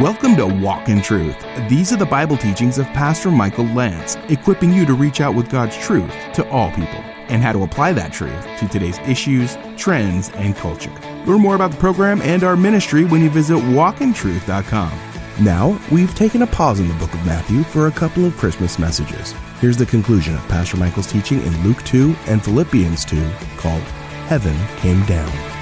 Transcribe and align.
Welcome 0.00 0.34
to 0.36 0.46
Walk 0.48 0.88
in 0.88 1.00
Truth. 1.00 1.36
These 1.68 1.92
are 1.92 1.96
the 1.96 2.04
Bible 2.04 2.36
teachings 2.36 2.78
of 2.78 2.86
Pastor 2.86 3.30
Michael 3.30 3.66
Lantz, 3.66 4.16
equipping 4.28 4.72
you 4.72 4.84
to 4.86 4.92
reach 4.92 5.20
out 5.20 5.36
with 5.36 5.48
God's 5.48 5.76
truth 5.76 6.12
to 6.34 6.46
all 6.50 6.68
people 6.70 6.98
and 7.28 7.40
how 7.40 7.52
to 7.52 7.62
apply 7.62 7.92
that 7.92 8.12
truth 8.12 8.44
to 8.58 8.66
today's 8.66 8.98
issues, 9.06 9.56
trends, 9.76 10.30
and 10.30 10.56
culture. 10.56 10.90
Learn 11.26 11.40
more 11.40 11.54
about 11.54 11.70
the 11.70 11.76
program 11.76 12.20
and 12.22 12.42
our 12.42 12.56
ministry 12.56 13.04
when 13.04 13.22
you 13.22 13.30
visit 13.30 13.54
walkintruth.com. 13.54 14.98
Now, 15.40 15.80
we've 15.92 16.14
taken 16.16 16.42
a 16.42 16.46
pause 16.48 16.80
in 16.80 16.88
the 16.88 16.94
book 16.94 17.14
of 17.14 17.24
Matthew 17.24 17.62
for 17.62 17.86
a 17.86 17.92
couple 17.92 18.24
of 18.24 18.36
Christmas 18.36 18.80
messages. 18.80 19.32
Here's 19.60 19.76
the 19.76 19.86
conclusion 19.86 20.34
of 20.34 20.48
Pastor 20.48 20.76
Michael's 20.76 21.10
teaching 21.10 21.40
in 21.40 21.62
Luke 21.62 21.84
2 21.84 22.16
and 22.26 22.42
Philippians 22.42 23.04
2 23.04 23.30
called 23.58 23.82
Heaven 24.26 24.56
Came 24.78 25.06
Down. 25.06 25.53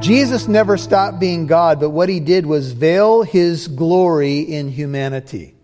Jesus 0.00 0.48
never 0.48 0.78
stopped 0.78 1.20
being 1.20 1.46
God, 1.46 1.78
but 1.78 1.90
what 1.90 2.08
he 2.08 2.20
did 2.20 2.46
was 2.46 2.72
veil 2.72 3.22
his 3.22 3.68
glory 3.68 4.40
in 4.40 4.70
humanity. 4.70 5.54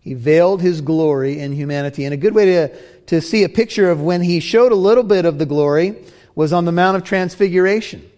He 0.00 0.14
veiled 0.14 0.60
his 0.60 0.80
glory 0.80 1.38
in 1.38 1.52
humanity. 1.52 2.04
And 2.04 2.12
a 2.12 2.16
good 2.16 2.34
way 2.34 2.44
to, 2.46 2.76
to 3.06 3.20
see 3.20 3.44
a 3.44 3.48
picture 3.48 3.88
of 3.88 4.00
when 4.00 4.20
he 4.20 4.40
showed 4.40 4.72
a 4.72 4.76
little 4.76 5.04
bit 5.04 5.24
of 5.24 5.38
the 5.38 5.46
glory 5.46 5.94
was 6.34 6.52
on 6.52 6.64
the 6.64 6.72
Mount 6.72 6.96
of 6.96 7.04
Transfiguration. 7.04 8.10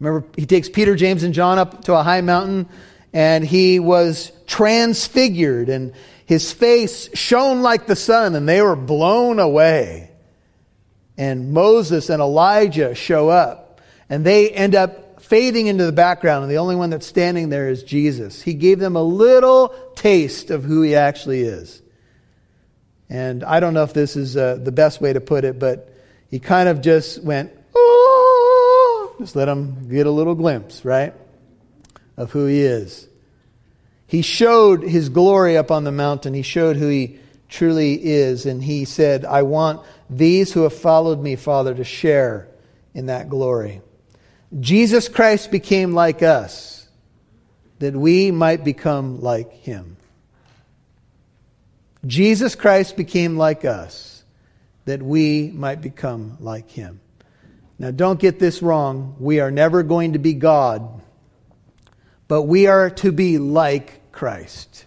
Remember, 0.00 0.26
he 0.36 0.44
takes 0.44 0.68
Peter, 0.68 0.96
James, 0.96 1.22
and 1.22 1.32
John 1.32 1.58
up 1.58 1.84
to 1.84 1.94
a 1.94 2.02
high 2.02 2.20
mountain, 2.20 2.68
and 3.12 3.44
he 3.44 3.78
was 3.78 4.32
transfigured, 4.48 5.68
and 5.68 5.92
his 6.26 6.52
face 6.52 7.16
shone 7.16 7.62
like 7.62 7.86
the 7.86 7.94
sun, 7.94 8.34
and 8.34 8.48
they 8.48 8.60
were 8.60 8.74
blown 8.74 9.38
away. 9.38 10.10
And 11.16 11.52
Moses 11.52 12.10
and 12.10 12.20
Elijah 12.20 12.96
show 12.96 13.28
up 13.28 13.63
and 14.08 14.24
they 14.24 14.50
end 14.50 14.74
up 14.74 15.22
fading 15.22 15.66
into 15.66 15.84
the 15.84 15.92
background, 15.92 16.42
and 16.42 16.50
the 16.52 16.58
only 16.58 16.76
one 16.76 16.90
that's 16.90 17.06
standing 17.06 17.48
there 17.48 17.68
is 17.68 17.82
Jesus. 17.82 18.42
He 18.42 18.54
gave 18.54 18.78
them 18.78 18.96
a 18.96 19.02
little 19.02 19.74
taste 19.94 20.50
of 20.50 20.64
who 20.64 20.82
he 20.82 20.94
actually 20.94 21.42
is. 21.42 21.80
And 23.08 23.42
I 23.44 23.60
don't 23.60 23.74
know 23.74 23.84
if 23.84 23.94
this 23.94 24.16
is 24.16 24.36
uh, 24.36 24.56
the 24.56 24.72
best 24.72 25.00
way 25.00 25.12
to 25.12 25.20
put 25.20 25.44
it, 25.44 25.58
but 25.58 25.94
he 26.28 26.40
kind 26.40 26.68
of 26.68 26.80
just 26.80 27.22
went, 27.22 27.52
oh, 27.74 29.14
just 29.18 29.36
let 29.36 29.46
them 29.46 29.88
get 29.88 30.06
a 30.06 30.10
little 30.10 30.34
glimpse, 30.34 30.84
right, 30.84 31.14
of 32.16 32.32
who 32.32 32.46
he 32.46 32.60
is. 32.60 33.08
He 34.06 34.22
showed 34.22 34.82
his 34.82 35.08
glory 35.08 35.56
up 35.56 35.70
on 35.70 35.84
the 35.84 35.92
mountain. 35.92 36.34
He 36.34 36.42
showed 36.42 36.76
who 36.76 36.88
he 36.88 37.18
truly 37.48 37.94
is. 37.94 38.46
And 38.46 38.62
he 38.62 38.84
said, 38.84 39.24
I 39.24 39.42
want 39.42 39.84
these 40.10 40.52
who 40.52 40.62
have 40.62 40.74
followed 40.74 41.20
me, 41.20 41.36
Father, 41.36 41.74
to 41.74 41.84
share 41.84 42.48
in 42.92 43.06
that 43.06 43.28
glory. 43.28 43.80
Jesus 44.60 45.08
Christ 45.08 45.50
became 45.50 45.94
like 45.94 46.22
us 46.22 46.86
that 47.80 47.94
we 47.94 48.30
might 48.30 48.62
become 48.62 49.20
like 49.20 49.52
him. 49.52 49.96
Jesus 52.06 52.54
Christ 52.54 52.96
became 52.96 53.36
like 53.36 53.64
us 53.64 54.24
that 54.84 55.02
we 55.02 55.50
might 55.50 55.80
become 55.80 56.36
like 56.40 56.70
him. 56.70 57.00
Now, 57.78 57.90
don't 57.90 58.20
get 58.20 58.38
this 58.38 58.62
wrong. 58.62 59.16
We 59.18 59.40
are 59.40 59.50
never 59.50 59.82
going 59.82 60.12
to 60.12 60.18
be 60.18 60.34
God, 60.34 61.02
but 62.28 62.42
we 62.42 62.66
are 62.66 62.90
to 62.90 63.10
be 63.10 63.38
like 63.38 64.12
Christ. 64.12 64.86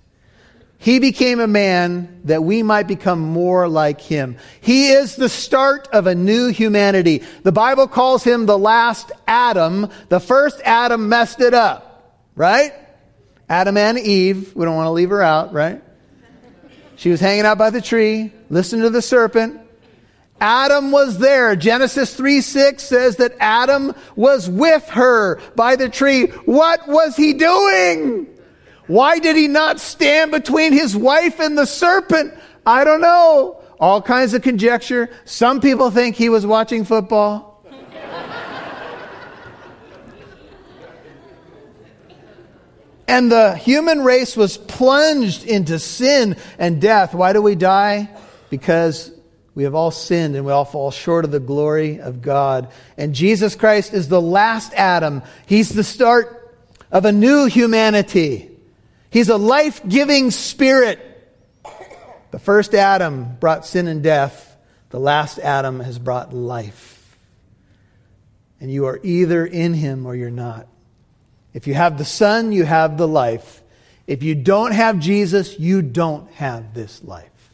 He 0.88 1.00
became 1.00 1.42
a 1.42 1.48
man 1.48 2.22
that 2.24 2.46
we 2.46 2.64
might 2.64 2.88
become 2.88 3.20
more 3.20 3.68
like 3.68 4.00
him. 4.00 4.38
He 4.62 4.88
is 4.88 5.18
the 5.18 5.28
start 5.28 5.90
of 5.92 6.08
a 6.08 6.16
new 6.16 6.48
humanity. 6.48 7.24
The 7.44 7.52
Bible 7.52 7.90
calls 7.90 8.24
him 8.24 8.46
the 8.46 8.58
last 8.58 9.12
Adam. 9.28 9.90
The 10.08 10.22
first 10.22 10.62
Adam 10.64 11.10
messed 11.10 11.42
it 11.42 11.54
up, 11.54 12.24
right? 12.36 12.72
Adam 13.50 13.76
and 13.76 14.00
Eve. 14.00 14.56
We 14.56 14.64
don't 14.64 14.78
want 14.78 14.88
to 14.88 14.92
leave 14.92 15.10
her 15.10 15.22
out, 15.22 15.52
right? 15.52 15.84
She 16.96 17.10
was 17.10 17.20
hanging 17.20 17.44
out 17.44 17.58
by 17.58 17.70
the 17.70 17.82
tree, 17.82 18.32
listening 18.50 18.84
to 18.84 18.90
the 18.90 19.02
serpent. 19.02 19.60
Adam 20.40 20.92
was 20.92 21.18
there. 21.18 21.58
Genesis 21.58 22.16
3 22.16 22.40
6 22.40 22.82
says 22.82 23.18
that 23.18 23.36
Adam 23.42 23.94
was 24.16 24.50
with 24.50 24.88
her 24.92 25.42
by 25.54 25.76
the 25.76 25.90
tree. 25.90 26.28
What 26.28 26.88
was 26.88 27.18
he 27.18 27.34
doing? 27.34 28.37
Why 28.88 29.20
did 29.20 29.36
he 29.36 29.48
not 29.48 29.80
stand 29.80 30.32
between 30.32 30.74
his 30.74 30.96
wife 30.96 31.40
and 31.40 31.58
the 31.58 31.66
serpent? 31.66 32.34
I 32.66 32.84
don't 32.84 33.02
know. 33.02 33.62
All 33.80 34.02
kinds 34.02 34.34
of 34.34 34.42
conjecture. 34.42 35.10
Some 35.26 35.62
people 35.62 35.92
think 35.92 36.16
he 36.16 36.30
was 36.30 36.46
watching 36.46 36.86
football. 36.86 37.64
and 43.08 43.32
the 43.32 43.56
human 43.56 44.02
race 44.02 44.36
was 44.36 44.58
plunged 44.58 45.46
into 45.46 45.80
sin 45.80 46.38
and 46.58 46.82
death. 46.82 47.14
Why 47.14 47.34
do 47.34 47.42
we 47.42 47.56
die? 47.56 48.10
Because 48.50 49.12
we 49.54 49.64
have 49.64 49.76
all 49.76 49.92
sinned 49.92 50.36
and 50.36 50.46
we 50.46 50.52
all 50.52 50.66
fall 50.66 50.92
short 50.92 51.26
of 51.26 51.32
the 51.32 51.40
glory 51.40 52.00
of 52.00 52.22
God. 52.22 52.70
And 52.98 53.14
Jesus 53.14 53.56
Christ 53.56 53.94
is 53.94 54.08
the 54.08 54.22
last 54.22 54.74
Adam. 54.74 55.24
He's 55.46 55.70
the 55.70 55.84
start 55.84 56.58
of 56.92 57.06
a 57.06 57.12
new 57.12 57.46
humanity. 57.46 58.57
He's 59.18 59.30
a 59.30 59.38
life 59.38 59.82
giving 59.90 60.30
spirit. 60.30 61.00
The 62.30 62.38
first 62.38 62.76
Adam 62.76 63.36
brought 63.40 63.66
sin 63.66 63.88
and 63.88 64.04
death, 64.04 64.56
the 64.92 65.00
last 65.00 65.40
Adam 65.40 65.80
has 65.80 65.98
brought 65.98 66.36
life. 66.36 67.18
And 68.62 68.72
you 68.72 68.86
are 68.86 69.00
either 69.02 69.44
in 69.44 69.74
him 69.74 70.06
or 70.06 70.16
you're 70.16 70.30
not. 70.30 70.68
If 71.52 71.66
you 71.66 71.74
have 71.74 71.98
the 71.98 72.06
Son, 72.06 72.52
you 72.52 72.64
have 72.64 73.00
the 73.00 73.08
life. 73.08 73.64
If 74.06 74.22
you 74.22 74.36
don't 74.36 74.74
have 74.74 75.00
Jesus, 75.00 75.60
you 75.60 75.82
don't 75.82 76.30
have 76.34 76.76
this 76.76 77.04
life. 77.04 77.50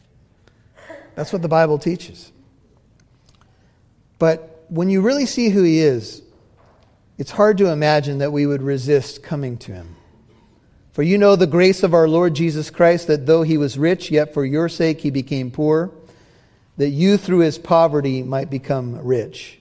That's 1.14 1.32
what 1.32 1.40
the 1.40 1.48
Bible 1.48 1.78
teaches. 1.78 2.30
But 4.18 4.66
when 4.68 4.90
you 4.90 5.00
really 5.00 5.24
see 5.24 5.48
who 5.48 5.62
he 5.62 5.78
is, 5.78 6.20
it's 7.16 7.30
hard 7.30 7.56
to 7.56 7.70
imagine 7.70 8.18
that 8.18 8.32
we 8.34 8.44
would 8.44 8.60
resist 8.60 9.22
coming 9.22 9.56
to 9.56 9.72
him. 9.72 9.96
For 10.94 11.02
you 11.02 11.18
know 11.18 11.34
the 11.34 11.48
grace 11.48 11.82
of 11.82 11.92
our 11.92 12.06
Lord 12.06 12.34
Jesus 12.34 12.70
Christ, 12.70 13.08
that 13.08 13.26
though 13.26 13.42
he 13.42 13.58
was 13.58 13.76
rich, 13.76 14.12
yet 14.12 14.32
for 14.32 14.44
your 14.44 14.68
sake 14.68 15.00
he 15.00 15.10
became 15.10 15.50
poor, 15.50 15.90
that 16.76 16.90
you 16.90 17.16
through 17.16 17.40
his 17.40 17.58
poverty 17.58 18.22
might 18.22 18.48
become 18.48 19.04
rich. 19.04 19.58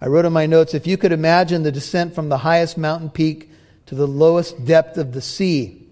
I 0.00 0.06
wrote 0.06 0.24
in 0.24 0.32
my 0.32 0.46
notes 0.46 0.74
if 0.74 0.86
you 0.86 0.96
could 0.96 1.10
imagine 1.10 1.64
the 1.64 1.72
descent 1.72 2.14
from 2.14 2.28
the 2.28 2.38
highest 2.38 2.78
mountain 2.78 3.10
peak 3.10 3.50
to 3.86 3.96
the 3.96 4.06
lowest 4.06 4.64
depth 4.64 4.98
of 4.98 5.14
the 5.14 5.20
sea, 5.20 5.84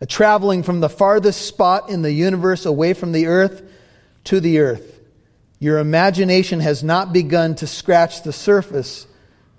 a 0.00 0.06
traveling 0.06 0.62
from 0.62 0.78
the 0.78 0.88
farthest 0.88 1.44
spot 1.44 1.90
in 1.90 2.02
the 2.02 2.12
universe 2.12 2.64
away 2.64 2.94
from 2.94 3.10
the 3.10 3.26
earth 3.26 3.60
to 4.22 4.38
the 4.38 4.60
earth, 4.60 5.00
your 5.58 5.78
imagination 5.78 6.60
has 6.60 6.84
not 6.84 7.12
begun 7.12 7.56
to 7.56 7.66
scratch 7.66 8.22
the 8.22 8.32
surface 8.32 9.08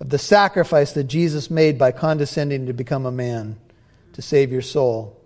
of 0.00 0.08
the 0.08 0.16
sacrifice 0.16 0.92
that 0.92 1.04
Jesus 1.04 1.50
made 1.50 1.76
by 1.76 1.92
condescending 1.92 2.64
to 2.64 2.72
become 2.72 3.04
a 3.04 3.12
man 3.12 3.58
to 4.18 4.22
save 4.22 4.50
your 4.50 4.62
soul. 4.62 5.16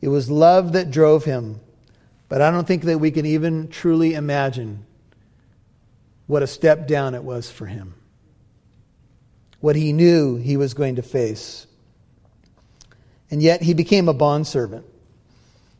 It 0.00 0.06
was 0.06 0.30
love 0.30 0.74
that 0.74 0.92
drove 0.92 1.24
him, 1.24 1.58
but 2.28 2.40
I 2.40 2.52
don't 2.52 2.64
think 2.64 2.84
that 2.84 3.00
we 3.00 3.10
can 3.10 3.26
even 3.26 3.66
truly 3.66 4.14
imagine 4.14 4.86
what 6.28 6.44
a 6.44 6.46
step 6.46 6.86
down 6.86 7.16
it 7.16 7.24
was 7.24 7.50
for 7.50 7.66
him. 7.66 7.92
What 9.58 9.74
he 9.74 9.92
knew 9.92 10.36
he 10.36 10.56
was 10.56 10.74
going 10.74 10.94
to 10.94 11.02
face. 11.02 11.66
And 13.32 13.42
yet 13.42 13.62
he 13.62 13.74
became 13.74 14.08
a 14.08 14.14
bondservant. 14.14 14.86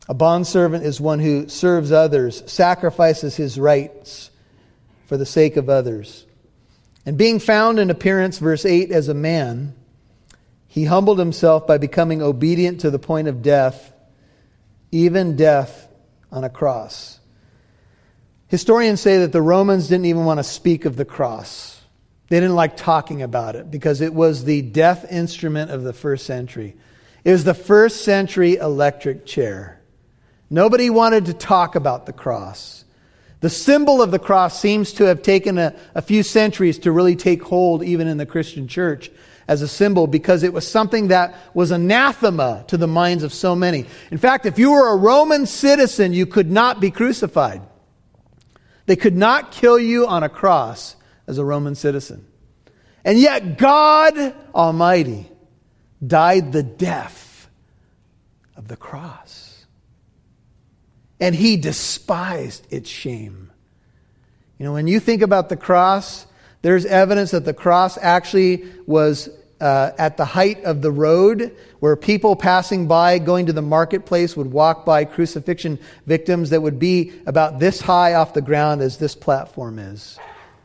A 0.09 0.15
bondservant 0.15 0.85
is 0.85 1.01
one 1.01 1.21
who 1.21 1.49
serves 1.49 1.93
others, 1.93 2.43
sacrifices 2.51 3.37
his 3.37 3.61
rights 3.61 4.33
for 5.07 5.17
the 5.17 5.25
sake 5.25 5.57
of 5.57 5.69
others. 5.69 6.27
And 7.07 7.17
being 7.17 7.39
found 7.39 7.79
in 7.79 7.91
appearance, 7.91 8.39
verse 8.39 8.65
8, 8.65 8.91
as 8.91 9.07
a 9.07 9.15
man, 9.15 9.77
he 10.73 10.85
humbled 10.85 11.19
himself 11.19 11.67
by 11.67 11.79
becoming 11.79 12.23
obedient 12.23 12.83
to 12.83 12.93
the 12.93 12.99
point 13.01 13.27
of 13.27 13.43
death, 13.43 13.93
even 14.93 15.35
death 15.35 15.89
on 16.31 16.45
a 16.45 16.49
cross. 16.49 17.19
Historians 18.47 19.01
say 19.01 19.19
that 19.19 19.33
the 19.33 19.43
Romans 19.43 19.89
didn't 19.89 20.05
even 20.05 20.25
want 20.25 20.39
to 20.39 20.45
speak 20.45 20.85
of 20.85 20.95
the 20.95 21.05
cross. 21.05 21.83
They 22.29 22.39
didn't 22.39 22.55
like 22.55 22.77
talking 22.77 23.21
about 23.21 23.57
it 23.57 23.69
because 23.69 24.01
it 24.01 24.15
was 24.15 24.45
the 24.45 24.63
death 24.63 25.11
instrument 25.11 25.73
of 25.73 25.83
the 25.83 25.93
first 25.93 26.25
century. 26.25 26.77
It 27.25 27.33
was 27.33 27.43
the 27.43 27.53
first 27.53 28.05
century 28.05 28.55
electric 28.55 29.27
chair. 29.27 29.81
Nobody 30.51 30.89
wanted 30.89 31.27
to 31.27 31.35
talk 31.35 31.75
about 31.75 32.07
the 32.07 32.13
cross. 32.13 32.85
The 33.41 33.51
symbol 33.51 34.03
of 34.03 34.13
the 34.13 34.21
cross 34.21 34.61
seems 34.61 34.93
to 34.93 35.05
have 35.07 35.23
taken 35.23 35.59
a, 35.59 35.75
a 35.97 36.03
few 36.03 36.23
centuries 36.23 36.79
to 36.81 36.93
really 36.93 37.17
take 37.17 37.43
hold 37.43 37.83
even 37.83 38.07
in 38.07 38.19
the 38.19 38.27
Christian 38.27 38.69
church 38.69 39.11
as 39.51 39.63
a 39.63 39.69
symbol 39.69 40.07
because 40.07 40.45
it 40.45 40.53
was 40.53 40.65
something 40.65 41.09
that 41.09 41.35
was 41.55 41.73
anathema 41.73 42.65
to 42.69 42.77
the 42.77 42.87
minds 42.87 43.25
of 43.25 43.35
so 43.35 43.57
many. 43.57 43.85
In 44.13 44.17
fact, 44.17 44.47
if 44.47 44.61
you 44.61 44.71
were 44.71 44.93
a 44.93 44.97
Roman 44.97 45.45
citizen, 45.45 46.13
you 46.13 46.25
could 46.25 46.49
not 46.49 46.79
be 46.79 46.93
crucified. 46.93 47.61
They 48.87 48.95
could 48.95 49.17
not 49.17 49.51
kill 49.51 49.77
you 49.77 50.07
on 50.07 50.23
a 50.23 50.29
cross 50.29 50.95
as 51.27 51.37
a 51.39 51.45
Roman 51.45 51.75
citizen. 51.75 52.25
And 53.05 53.19
yet, 53.19 53.59
God 53.59 54.37
Almighty 54.55 55.29
died 56.07 56.53
the 56.53 56.63
death 56.63 57.49
of 58.55 58.69
the 58.69 58.77
cross. 58.77 59.67
And 61.19 61.35
he 61.35 61.57
despised 61.57 62.69
its 62.71 62.89
shame. 62.89 63.51
You 64.59 64.67
know, 64.67 64.75
when 64.75 64.87
you 64.87 65.01
think 65.01 65.23
about 65.23 65.49
the 65.49 65.57
cross, 65.57 66.27
there's 66.63 66.85
evidence 66.85 67.33
that 67.33 67.45
the 67.45 67.55
cross 67.55 67.99
actually 67.99 68.65
was 68.87 69.29
uh, 69.61 69.93
at 69.99 70.17
the 70.17 70.25
height 70.25 70.65
of 70.65 70.81
the 70.81 70.91
road 70.91 71.57
where 71.81 71.97
people 71.97 72.35
passing 72.35 72.87
by 72.87 73.19
going 73.19 73.47
to 73.47 73.53
the 73.53 73.63
marketplace 73.63 74.37
would 74.37 74.51
walk 74.51 74.87
by 74.87 75.05
crucifixion 75.05 75.79
victims 76.07 76.51
that 76.51 76.63
would 76.63 76.79
be 76.79 77.13
about 77.27 77.59
this 77.59 77.81
high 77.81 78.15
off 78.15 78.33
the 78.33 78.43
ground 78.43 78.81
as 78.81 78.97
this 78.97 79.15
platform 79.15 79.79
is. 79.79 80.19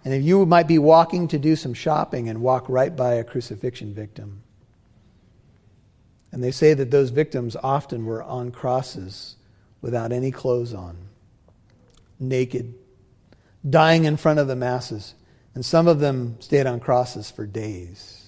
And 0.05 0.13
if 0.13 0.23
you 0.23 0.45
might 0.45 0.67
be 0.67 0.77
walking 0.77 1.27
to 1.29 1.39
do 1.39 1.55
some 1.55 1.73
shopping 1.73 2.29
and 2.29 2.41
walk 2.41 2.69
right 2.69 2.95
by 2.95 3.15
a 3.15 3.23
crucifixion 3.23 3.93
victim. 3.93 4.43
And 6.31 6.43
they 6.43 6.51
say 6.51 6.73
that 6.73 6.91
those 6.91 7.09
victims 7.09 7.55
often 7.55 8.05
were 8.05 8.21
on 8.21 8.51
crosses 8.51 9.35
without 9.81 10.11
any 10.11 10.31
clothes 10.31 10.73
on, 10.73 10.97
naked, 12.19 12.73
dying 13.67 14.05
in 14.05 14.17
front 14.17 14.39
of 14.39 14.47
the 14.47 14.55
masses. 14.55 15.15
And 15.53 15.65
some 15.65 15.87
of 15.87 15.99
them 15.99 16.35
stayed 16.39 16.67
on 16.67 16.79
crosses 16.79 17.31
for 17.31 17.45
days. 17.45 18.24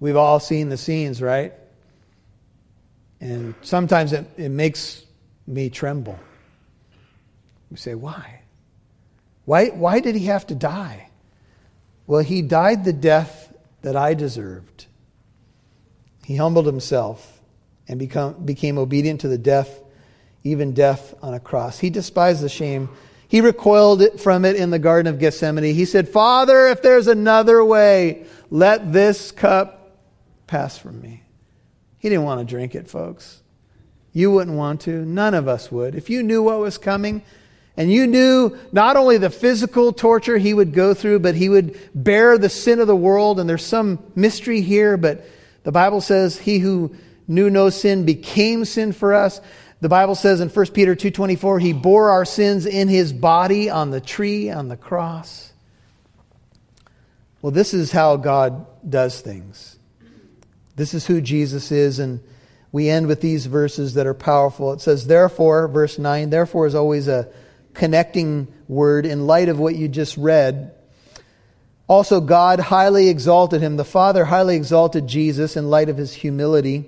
We've 0.00 0.16
all 0.16 0.40
seen 0.40 0.70
the 0.70 0.78
scenes, 0.78 1.20
right? 1.20 1.52
And 3.20 3.54
sometimes 3.60 4.14
it, 4.14 4.26
it 4.38 4.48
makes 4.48 5.04
me 5.46 5.68
tremble. 5.68 6.18
We 7.70 7.76
say, 7.76 7.94
why? 7.94 8.40
Why, 9.44 9.66
why 9.68 10.00
did 10.00 10.16
he 10.16 10.26
have 10.26 10.46
to 10.48 10.54
die? 10.54 11.08
Well, 12.06 12.22
he 12.22 12.42
died 12.42 12.84
the 12.84 12.92
death 12.92 13.52
that 13.82 13.94
I 13.94 14.14
deserved. 14.14 14.86
He 16.24 16.36
humbled 16.36 16.66
himself 16.66 17.40
and 17.86 17.98
become, 17.98 18.44
became 18.44 18.78
obedient 18.78 19.20
to 19.22 19.28
the 19.28 19.38
death, 19.38 19.82
even 20.44 20.72
death 20.72 21.14
on 21.22 21.34
a 21.34 21.40
cross. 21.40 21.78
He 21.78 21.90
despised 21.90 22.42
the 22.42 22.48
shame. 22.48 22.88
He 23.28 23.40
recoiled 23.40 24.20
from 24.20 24.44
it 24.44 24.56
in 24.56 24.70
the 24.70 24.78
Garden 24.78 25.12
of 25.12 25.20
Gethsemane. 25.20 25.74
He 25.74 25.84
said, 25.84 26.08
Father, 26.08 26.68
if 26.68 26.82
there's 26.82 27.06
another 27.06 27.64
way, 27.64 28.24
let 28.50 28.92
this 28.92 29.30
cup 29.30 29.79
pass 30.50 30.76
from 30.76 31.00
me. 31.00 31.22
He 31.98 32.08
didn't 32.08 32.24
want 32.24 32.40
to 32.40 32.44
drink 32.44 32.74
it, 32.74 32.90
folks. 32.90 33.40
You 34.12 34.32
wouldn't 34.32 34.56
want 34.56 34.80
to. 34.82 35.04
None 35.06 35.34
of 35.34 35.46
us 35.46 35.70
would. 35.70 35.94
If 35.94 36.10
you 36.10 36.24
knew 36.24 36.42
what 36.42 36.58
was 36.58 36.76
coming, 36.76 37.22
and 37.76 37.90
you 37.90 38.08
knew 38.08 38.58
not 38.72 38.96
only 38.96 39.16
the 39.16 39.30
physical 39.30 39.92
torture 39.92 40.38
he 40.38 40.52
would 40.52 40.74
go 40.74 40.92
through, 40.92 41.20
but 41.20 41.36
he 41.36 41.48
would 41.48 41.78
bear 41.94 42.36
the 42.36 42.48
sin 42.48 42.80
of 42.80 42.88
the 42.88 42.96
world. 42.96 43.38
And 43.38 43.48
there's 43.48 43.64
some 43.64 44.00
mystery 44.16 44.60
here, 44.60 44.96
but 44.96 45.24
the 45.62 45.72
Bible 45.72 46.00
says 46.00 46.36
he 46.36 46.58
who 46.58 46.94
knew 47.28 47.48
no 47.48 47.70
sin 47.70 48.04
became 48.04 48.64
sin 48.64 48.92
for 48.92 49.14
us. 49.14 49.40
The 49.80 49.88
Bible 49.88 50.16
says 50.16 50.40
in 50.40 50.48
1 50.48 50.74
Peter 50.74 50.96
2:24 50.96 51.60
he 51.60 51.72
bore 51.72 52.10
our 52.10 52.24
sins 52.24 52.66
in 52.66 52.88
his 52.88 53.12
body 53.12 53.70
on 53.70 53.92
the 53.92 54.00
tree 54.00 54.50
on 54.50 54.68
the 54.68 54.76
cross. 54.76 55.52
Well, 57.40 57.52
this 57.52 57.72
is 57.72 57.92
how 57.92 58.16
God 58.16 58.66
does 58.86 59.20
things. 59.20 59.78
This 60.80 60.94
is 60.94 61.04
who 61.04 61.20
Jesus 61.20 61.70
is 61.72 61.98
and 61.98 62.20
we 62.72 62.88
end 62.88 63.06
with 63.06 63.20
these 63.20 63.44
verses 63.44 63.92
that 63.94 64.06
are 64.06 64.14
powerful. 64.14 64.72
It 64.72 64.80
says 64.80 65.06
therefore 65.06 65.68
verse 65.68 65.98
9 65.98 66.30
therefore 66.30 66.66
is 66.66 66.74
always 66.74 67.06
a 67.06 67.28
connecting 67.74 68.48
word 68.66 69.04
in 69.04 69.26
light 69.26 69.50
of 69.50 69.58
what 69.58 69.76
you 69.76 69.88
just 69.88 70.16
read. 70.16 70.72
Also, 71.86 72.22
God 72.22 72.60
highly 72.60 73.10
exalted 73.10 73.60
him. 73.60 73.76
The 73.76 73.84
Father 73.84 74.24
highly 74.24 74.56
exalted 74.56 75.06
Jesus 75.06 75.54
in 75.54 75.68
light 75.68 75.90
of 75.90 75.98
his 75.98 76.14
humility. 76.14 76.86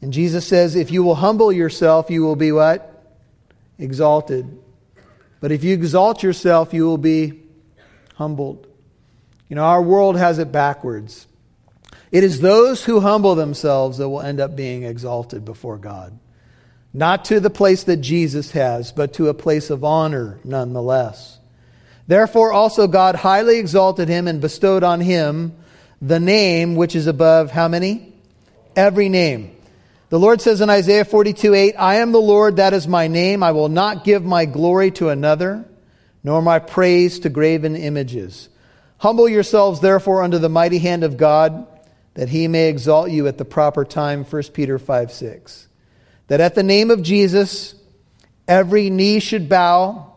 And 0.00 0.14
Jesus 0.14 0.46
says, 0.46 0.74
if 0.74 0.90
you 0.90 1.02
will 1.02 1.16
humble 1.16 1.52
yourself, 1.52 2.08
you 2.08 2.22
will 2.22 2.36
be 2.36 2.52
what? 2.52 3.04
Exalted. 3.78 4.58
But 5.40 5.52
if 5.52 5.62
you 5.62 5.74
exalt 5.74 6.22
yourself, 6.22 6.72
you 6.72 6.86
will 6.86 6.96
be 6.96 7.42
humbled. 8.14 8.66
You 9.50 9.56
know, 9.56 9.64
our 9.64 9.82
world 9.82 10.16
has 10.16 10.38
it 10.38 10.50
backwards. 10.50 11.26
It 12.12 12.24
is 12.24 12.40
those 12.40 12.84
who 12.84 13.00
humble 13.00 13.34
themselves 13.34 13.98
that 13.98 14.08
will 14.08 14.20
end 14.20 14.40
up 14.40 14.56
being 14.56 14.82
exalted 14.82 15.44
before 15.44 15.78
God. 15.78 16.18
Not 16.92 17.26
to 17.26 17.38
the 17.38 17.50
place 17.50 17.84
that 17.84 17.98
Jesus 17.98 18.50
has, 18.50 18.90
but 18.90 19.14
to 19.14 19.28
a 19.28 19.34
place 19.34 19.70
of 19.70 19.84
honor 19.84 20.40
nonetheless. 20.42 21.38
Therefore, 22.08 22.52
also 22.52 22.88
God 22.88 23.14
highly 23.14 23.58
exalted 23.58 24.08
him 24.08 24.26
and 24.26 24.40
bestowed 24.40 24.82
on 24.82 25.00
him 25.00 25.54
the 26.02 26.18
name 26.18 26.74
which 26.74 26.96
is 26.96 27.06
above 27.06 27.52
how 27.52 27.68
many? 27.68 28.12
Every 28.74 29.08
name. 29.08 29.54
The 30.08 30.18
Lord 30.18 30.40
says 30.40 30.60
in 30.60 30.68
Isaiah 30.68 31.04
42 31.04 31.54
8, 31.54 31.74
I 31.78 31.96
am 31.96 32.10
the 32.10 32.20
Lord, 32.20 32.56
that 32.56 32.72
is 32.72 32.88
my 32.88 33.06
name. 33.06 33.44
I 33.44 33.52
will 33.52 33.68
not 33.68 34.02
give 34.02 34.24
my 34.24 34.44
glory 34.44 34.90
to 34.92 35.10
another, 35.10 35.64
nor 36.24 36.42
my 36.42 36.58
praise 36.58 37.20
to 37.20 37.28
graven 37.28 37.76
images. 37.76 38.48
Humble 38.98 39.28
yourselves, 39.28 39.80
therefore, 39.80 40.24
under 40.24 40.40
the 40.40 40.48
mighty 40.48 40.78
hand 40.78 41.04
of 41.04 41.16
God, 41.16 41.64
that 42.14 42.28
he 42.28 42.48
may 42.48 42.68
exalt 42.68 43.10
you 43.10 43.26
at 43.26 43.38
the 43.38 43.44
proper 43.44 43.84
time. 43.84 44.24
1 44.24 44.42
Peter 44.52 44.78
5 44.78 45.12
6 45.12 45.68
that 46.30 46.40
at 46.40 46.54
the 46.54 46.62
name 46.62 46.92
of 46.92 47.02
Jesus, 47.02 47.74
every 48.46 48.88
knee 48.88 49.18
should 49.18 49.48
bow 49.48 50.12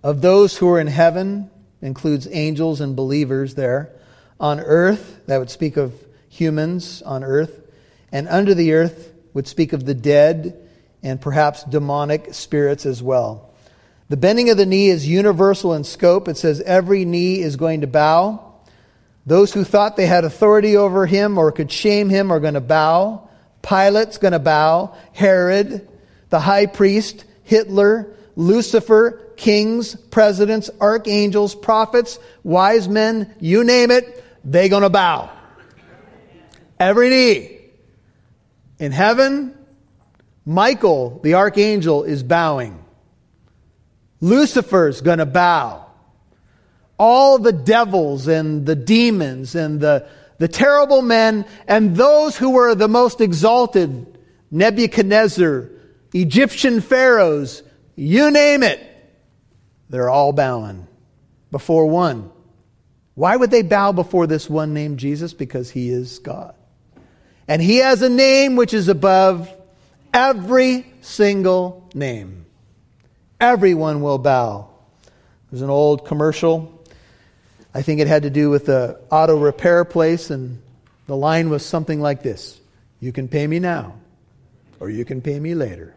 of 0.00 0.20
those 0.20 0.56
who 0.56 0.70
are 0.70 0.78
in 0.78 0.86
heaven, 0.86 1.50
includes 1.82 2.28
angels 2.30 2.80
and 2.80 2.94
believers 2.94 3.56
there, 3.56 3.90
on 4.38 4.60
earth, 4.60 5.20
that 5.26 5.38
would 5.38 5.50
speak 5.50 5.76
of 5.76 5.92
humans 6.28 7.02
on 7.02 7.24
earth, 7.24 7.68
and 8.12 8.28
under 8.28 8.54
the 8.54 8.74
earth 8.74 9.12
would 9.32 9.48
speak 9.48 9.72
of 9.72 9.84
the 9.84 9.94
dead 9.94 10.56
and 11.02 11.20
perhaps 11.20 11.64
demonic 11.64 12.32
spirits 12.32 12.86
as 12.86 13.02
well. 13.02 13.52
The 14.10 14.16
bending 14.16 14.50
of 14.50 14.56
the 14.56 14.66
knee 14.66 14.86
is 14.88 15.08
universal 15.08 15.74
in 15.74 15.82
scope. 15.82 16.28
It 16.28 16.36
says 16.36 16.60
every 16.60 17.04
knee 17.04 17.40
is 17.40 17.56
going 17.56 17.80
to 17.80 17.88
bow. 17.88 18.43
Those 19.26 19.52
who 19.52 19.64
thought 19.64 19.96
they 19.96 20.06
had 20.06 20.24
authority 20.24 20.76
over 20.76 21.06
him 21.06 21.38
or 21.38 21.50
could 21.50 21.72
shame 21.72 22.10
him 22.10 22.30
are 22.30 22.40
going 22.40 22.54
to 22.54 22.60
bow. 22.60 23.28
Pilate's 23.62 24.18
going 24.18 24.32
to 24.32 24.38
bow, 24.38 24.94
Herod, 25.12 25.88
the 26.28 26.40
high 26.40 26.66
priest, 26.66 27.24
Hitler, 27.44 28.14
Lucifer, 28.36 29.32
kings, 29.36 29.94
presidents, 29.94 30.68
archangels, 30.80 31.54
prophets, 31.54 32.18
wise 32.42 32.88
men, 32.88 33.34
you 33.40 33.64
name 33.64 33.90
it—they're 33.90 34.68
going 34.68 34.82
to 34.82 34.90
bow. 34.90 35.30
Every 36.78 37.08
knee. 37.08 37.58
In 38.78 38.92
heaven, 38.92 39.56
Michael, 40.44 41.20
the 41.22 41.34
archangel, 41.34 42.02
is 42.04 42.22
bowing. 42.22 42.84
Lucifer's 44.20 45.00
going 45.00 45.18
to 45.18 45.26
bow. 45.26 45.83
All 46.98 47.38
the 47.38 47.52
devils 47.52 48.28
and 48.28 48.64
the 48.66 48.76
demons 48.76 49.54
and 49.54 49.80
the 49.80 50.06
the 50.38 50.48
terrible 50.48 51.02
men, 51.02 51.46
and 51.68 51.96
those 51.96 52.36
who 52.36 52.50
were 52.50 52.74
the 52.74 52.88
most 52.88 53.20
exalted 53.20 54.18
Nebuchadnezzar, 54.50 55.70
Egyptian 56.12 56.80
pharaohs, 56.80 57.62
you 57.96 58.30
name 58.30 58.62
it, 58.62 58.80
they're 59.88 60.10
all 60.10 60.32
bowing 60.32 60.86
before 61.50 61.86
one. 61.86 62.30
Why 63.14 63.36
would 63.36 63.52
they 63.52 63.62
bow 63.62 63.92
before 63.92 64.26
this 64.26 64.50
one 64.50 64.74
named 64.74 64.98
Jesus? 64.98 65.32
Because 65.32 65.70
he 65.70 65.88
is 65.88 66.18
God. 66.18 66.54
And 67.46 67.62
he 67.62 67.76
has 67.76 68.02
a 68.02 68.08
name 68.08 68.56
which 68.56 68.74
is 68.74 68.88
above 68.88 69.52
every 70.12 70.86
single 71.00 71.88
name. 71.94 72.46
Everyone 73.40 74.00
will 74.00 74.18
bow. 74.18 74.70
There's 75.50 75.62
an 75.62 75.70
old 75.70 76.06
commercial 76.06 76.73
I 77.74 77.82
think 77.82 78.00
it 78.00 78.06
had 78.06 78.22
to 78.22 78.30
do 78.30 78.50
with 78.50 78.66
the 78.66 79.00
auto 79.10 79.36
repair 79.36 79.84
place, 79.84 80.30
and 80.30 80.62
the 81.06 81.16
line 81.16 81.50
was 81.50 81.66
something 81.66 82.00
like 82.00 82.22
this 82.22 82.60
You 83.00 83.12
can 83.12 83.28
pay 83.28 83.46
me 83.46 83.58
now, 83.58 83.96
or 84.78 84.88
you 84.88 85.04
can 85.04 85.20
pay 85.20 85.38
me 85.40 85.54
later. 85.54 85.94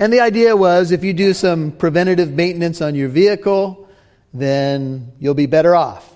And 0.00 0.12
the 0.12 0.20
idea 0.20 0.56
was 0.56 0.92
if 0.92 1.04
you 1.04 1.12
do 1.12 1.34
some 1.34 1.72
preventative 1.72 2.32
maintenance 2.32 2.80
on 2.80 2.94
your 2.94 3.08
vehicle, 3.08 3.88
then 4.32 5.12
you'll 5.18 5.34
be 5.34 5.46
better 5.46 5.74
off. 5.74 6.08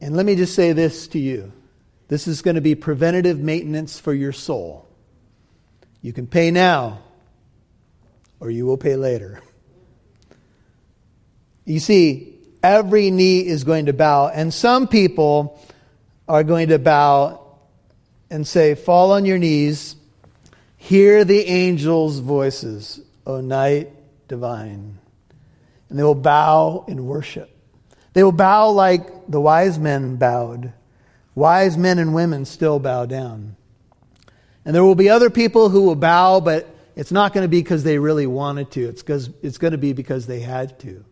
And 0.00 0.16
let 0.16 0.26
me 0.26 0.34
just 0.34 0.54
say 0.54 0.72
this 0.72 1.06
to 1.08 1.18
you 1.18 1.52
this 2.08 2.28
is 2.28 2.42
going 2.42 2.56
to 2.56 2.60
be 2.60 2.74
preventative 2.74 3.38
maintenance 3.38 3.98
for 3.98 4.12
your 4.12 4.32
soul. 4.32 4.86
You 6.02 6.12
can 6.12 6.26
pay 6.26 6.50
now, 6.50 7.00
or 8.38 8.50
you 8.50 8.66
will 8.66 8.76
pay 8.76 8.96
later. 8.96 9.40
You 11.64 11.78
see, 11.78 12.31
every 12.62 13.10
knee 13.10 13.46
is 13.46 13.64
going 13.64 13.86
to 13.86 13.92
bow. 13.92 14.28
And 14.28 14.52
some 14.52 14.88
people 14.88 15.60
are 16.28 16.44
going 16.44 16.68
to 16.68 16.78
bow 16.78 17.40
and 18.30 18.46
say, 18.46 18.74
Fall 18.74 19.12
on 19.12 19.24
your 19.24 19.38
knees, 19.38 19.96
hear 20.76 21.24
the 21.24 21.46
angels' 21.46 22.18
voices, 22.18 23.00
O 23.26 23.40
night 23.40 23.90
divine. 24.28 24.98
And 25.88 25.98
they 25.98 26.02
will 26.02 26.14
bow 26.14 26.84
in 26.88 27.06
worship. 27.06 27.50
They 28.14 28.24
will 28.24 28.32
bow 28.32 28.70
like 28.70 29.26
the 29.28 29.40
wise 29.40 29.78
men 29.78 30.16
bowed. 30.16 30.72
Wise 31.34 31.76
men 31.76 31.98
and 31.98 32.14
women 32.14 32.44
still 32.44 32.78
bow 32.78 33.06
down. 33.06 33.56
And 34.64 34.74
there 34.74 34.84
will 34.84 34.94
be 34.94 35.08
other 35.08 35.30
people 35.30 35.68
who 35.68 35.82
will 35.82 35.96
bow, 35.96 36.40
but 36.40 36.68
it's 36.94 37.10
not 37.12 37.32
going 37.32 37.44
to 37.44 37.48
be 37.48 37.60
because 37.60 37.84
they 37.84 37.98
really 37.98 38.26
wanted 38.26 38.70
to. 38.72 38.88
It's, 38.88 39.02
it's 39.42 39.58
going 39.58 39.72
to 39.72 39.78
be 39.78 39.92
because 39.92 40.26
they 40.26 40.40
had 40.40 40.78
to. 40.80 41.04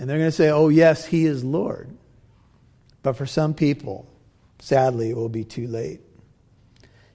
And 0.00 0.08
they're 0.08 0.16
going 0.16 0.30
to 0.30 0.34
say, 0.36 0.48
oh, 0.48 0.70
yes, 0.70 1.04
he 1.04 1.26
is 1.26 1.44
Lord. 1.44 1.94
But 3.02 3.18
for 3.18 3.26
some 3.26 3.52
people, 3.52 4.08
sadly, 4.58 5.10
it 5.10 5.16
will 5.16 5.28
be 5.28 5.44
too 5.44 5.66
late. 5.66 6.00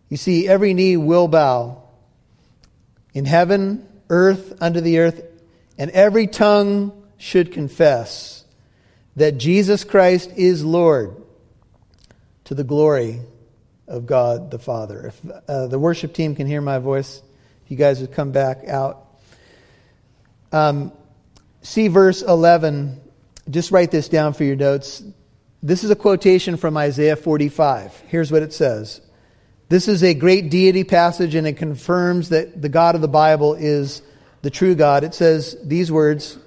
You 0.07 0.17
see, 0.17 0.47
every 0.47 0.75
knee 0.75 0.95
will 0.95 1.27
bow 1.27 1.81
in 3.15 3.25
heaven, 3.25 3.87
earth, 4.11 4.55
under 4.61 4.81
the 4.81 4.99
earth, 4.99 5.23
and 5.79 5.89
every 5.91 6.27
tongue 6.27 6.91
should 7.17 7.51
confess 7.51 8.45
that 9.15 9.39
Jesus 9.39 9.83
Christ 9.83 10.31
is 10.35 10.63
Lord 10.63 11.15
to 12.43 12.53
the 12.53 12.63
glory 12.63 13.19
of 13.87 14.05
God 14.05 14.51
the 14.51 14.59
Father. 14.59 15.07
If 15.07 15.21
uh, 15.49 15.65
the 15.65 15.79
worship 15.79 16.13
team 16.13 16.35
can 16.35 16.45
hear 16.45 16.61
my 16.61 16.77
voice, 16.77 17.23
if 17.63 17.71
you 17.71 17.77
guys 17.77 17.99
would 18.01 18.11
come 18.11 18.31
back 18.31 18.67
out. 18.67 19.07
Um, 20.51 20.91
see 21.65 21.87
verse 21.87 22.21
11. 22.21 23.01
Just 23.49 23.71
write 23.71 23.91
this 23.91 24.07
down 24.07 24.33
for 24.33 24.43
your 24.43 24.55
notes. 24.55 25.03
This 25.61 25.83
is 25.83 25.89
a 25.89 25.95
quotation 25.95 26.57
from 26.57 26.77
Isaiah 26.77 27.15
45. 27.15 28.03
Here's 28.07 28.31
what 28.31 28.43
it 28.43 28.53
says. 28.53 29.01
This 29.67 29.87
is 29.87 30.03
a 30.03 30.13
great 30.13 30.51
deity 30.51 30.83
passage, 30.83 31.33
and 31.33 31.47
it 31.47 31.57
confirms 31.57 32.29
that 32.29 32.61
the 32.61 32.69
God 32.69 32.93
of 32.93 33.01
the 33.01 33.07
Bible 33.07 33.55
is 33.55 34.03
the 34.43 34.51
true 34.51 34.75
God. 34.75 35.03
It 35.03 35.15
says 35.15 35.57
these 35.63 35.91
words 35.91 36.37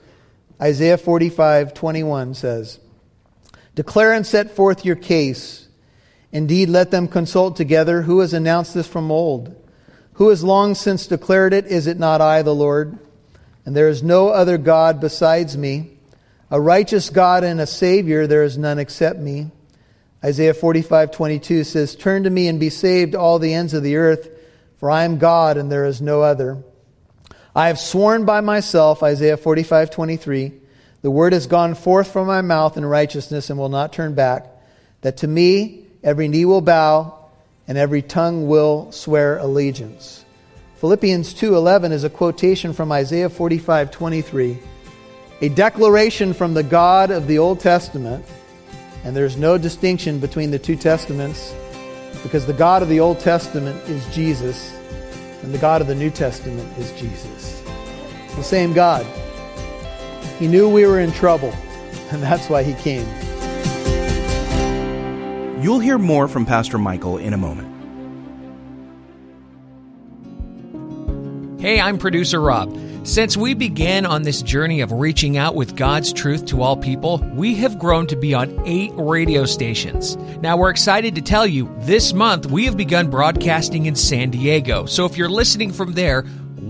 Isaiah 0.61 0.99
45, 0.99 1.75
21 1.75 2.35
says, 2.35 2.79
Declare 3.75 4.13
and 4.13 4.27
set 4.27 4.55
forth 4.55 4.85
your 4.85 4.97
case. 4.97 5.69
Indeed, 6.31 6.69
let 6.69 6.91
them 6.91 7.09
consult 7.09 7.57
together. 7.57 8.03
Who 8.03 8.21
has 8.21 8.33
announced 8.33 8.75
this 8.75 8.87
from 8.87 9.11
old? 9.11 9.55
Who 10.15 10.29
has 10.29 10.45
long 10.45 10.75
since 10.75 11.07
declared 11.07 11.53
it? 11.53 11.67
Is 11.67 11.87
it 11.87 11.99
not 11.99 12.21
I, 12.21 12.43
the 12.43 12.55
Lord? 12.55 12.99
And 13.69 13.77
there 13.77 13.91
is 13.91 14.03
no 14.03 14.31
other 14.31 14.57
God 14.57 14.99
besides 14.99 15.55
me. 15.55 15.91
A 16.51 16.59
righteous 16.59 17.11
God 17.11 17.45
and 17.45 17.61
a 17.61 17.67
Savior, 17.67 18.27
there 18.27 18.43
is 18.43 18.57
none 18.57 18.79
except 18.79 19.19
me. 19.19 19.51
Isaiah 20.25 20.55
45, 20.55 21.11
22 21.11 21.65
says, 21.65 21.95
Turn 21.95 22.23
to 22.23 22.31
me 22.31 22.49
and 22.49 22.59
be 22.59 22.71
saved, 22.71 23.15
all 23.15 23.39
the 23.39 23.53
ends 23.53 23.75
of 23.75 23.83
the 23.83 23.97
earth, 23.97 24.31
for 24.79 24.91
I 24.91 25.05
am 25.05 25.19
God 25.19 25.59
and 25.59 25.71
there 25.71 25.85
is 25.85 26.01
no 26.01 26.23
other. 26.23 26.63
I 27.55 27.67
have 27.67 27.79
sworn 27.79 28.25
by 28.25 28.41
myself, 28.41 29.03
Isaiah 29.03 29.37
45, 29.37 29.91
23, 29.91 30.53
the 31.03 31.11
word 31.11 31.35
has 31.35 31.47
gone 31.47 31.75
forth 31.75 32.11
from 32.11 32.27
my 32.27 32.41
mouth 32.41 32.79
in 32.79 32.87
righteousness 32.87 33.51
and 33.51 33.59
will 33.59 33.69
not 33.69 33.93
turn 33.93 34.15
back, 34.15 34.47
that 35.03 35.19
to 35.19 35.29
me 35.29 35.85
every 36.03 36.29
knee 36.29 36.47
will 36.47 36.63
bow 36.63 37.19
and 37.67 37.77
every 37.77 38.01
tongue 38.01 38.49
will 38.49 38.93
swear 38.93 39.37
allegiance. 39.37 40.25
Philippians 40.81 41.35
2:11 41.35 41.91
is 41.91 42.05
a 42.05 42.11
quotation 42.11 42.73
from 42.73 42.93
Isaiah 42.93 43.29
45:23, 43.29 44.59
a 45.41 45.49
declaration 45.49 46.33
from 46.33 46.55
the 46.55 46.63
God 46.63 47.11
of 47.11 47.27
the 47.27 47.39
Old 47.39 47.59
Testament, 47.59 48.25
and 49.05 49.17
there's 49.17 49.37
no 49.37 49.59
distinction 49.59 50.21
between 50.21 50.53
the 50.53 50.59
two 50.59 50.77
testaments 50.77 51.53
because 52.23 52.47
the 52.47 52.53
God 52.53 52.83
of 52.83 52.89
the 52.89 53.01
Old 53.01 53.19
Testament 53.19 53.77
is 53.89 54.07
Jesus 54.15 54.73
and 55.43 55.53
the 55.53 55.59
God 55.59 55.81
of 55.81 55.89
the 55.89 55.97
New 55.97 56.11
Testament 56.11 56.69
is 56.79 56.93
Jesus. 56.93 57.61
the 58.37 58.45
same 58.45 58.73
God. 58.73 59.05
He 60.39 60.47
knew 60.47 60.69
we 60.69 60.87
were 60.87 61.01
in 61.01 61.11
trouble, 61.11 61.53
and 62.13 62.23
that's 62.23 62.49
why 62.49 62.63
he 62.63 62.75
came. 62.75 63.05
You'll 65.61 65.81
hear 65.81 65.99
more 65.99 66.29
from 66.29 66.47
Pastor 66.47 66.79
Michael 66.79 67.19
in 67.19 67.33
a 67.33 67.37
moment. 67.37 67.68
Hey, 71.59 71.81
I'm 71.81 71.99
producer 71.99 72.41
Rob. 72.41 72.73
Since 73.05 73.37
we 73.37 73.53
began 73.53 74.07
on 74.07 74.23
this 74.23 74.43
journey 74.43 74.81
of 74.81 74.93
reaching 74.93 75.37
out 75.37 75.57
with 75.57 75.75
God's 75.75 76.13
truth 76.13 76.47
to 76.47 76.63
all 76.63 76.77
people, 76.77 77.19
we 77.35 77.57
have 77.57 77.81
grown 77.81 78.07
to 78.07 78.17
be 78.17 78.33
on 78.33 78.63
eight 78.65 78.93
radio 78.95 79.45
stations. 79.45 80.17
Now, 80.41 80.57
we're 80.57 80.71
excited 80.71 81.17
to 81.17 81.21
tell 81.21 81.49
you 81.49 81.69
this 81.81 82.13
month 82.13 82.47
we 82.47 82.65
have 82.67 82.77
begun 82.77 83.11
broadcasting 83.11 83.87
in 83.87 83.97
San 83.97 84.31
Diego. 84.31 84.87
So 84.87 85.05
if 85.05 85.17
you're 85.17 85.29
listening 85.29 85.73
from 85.73 85.95
there, 85.95 86.25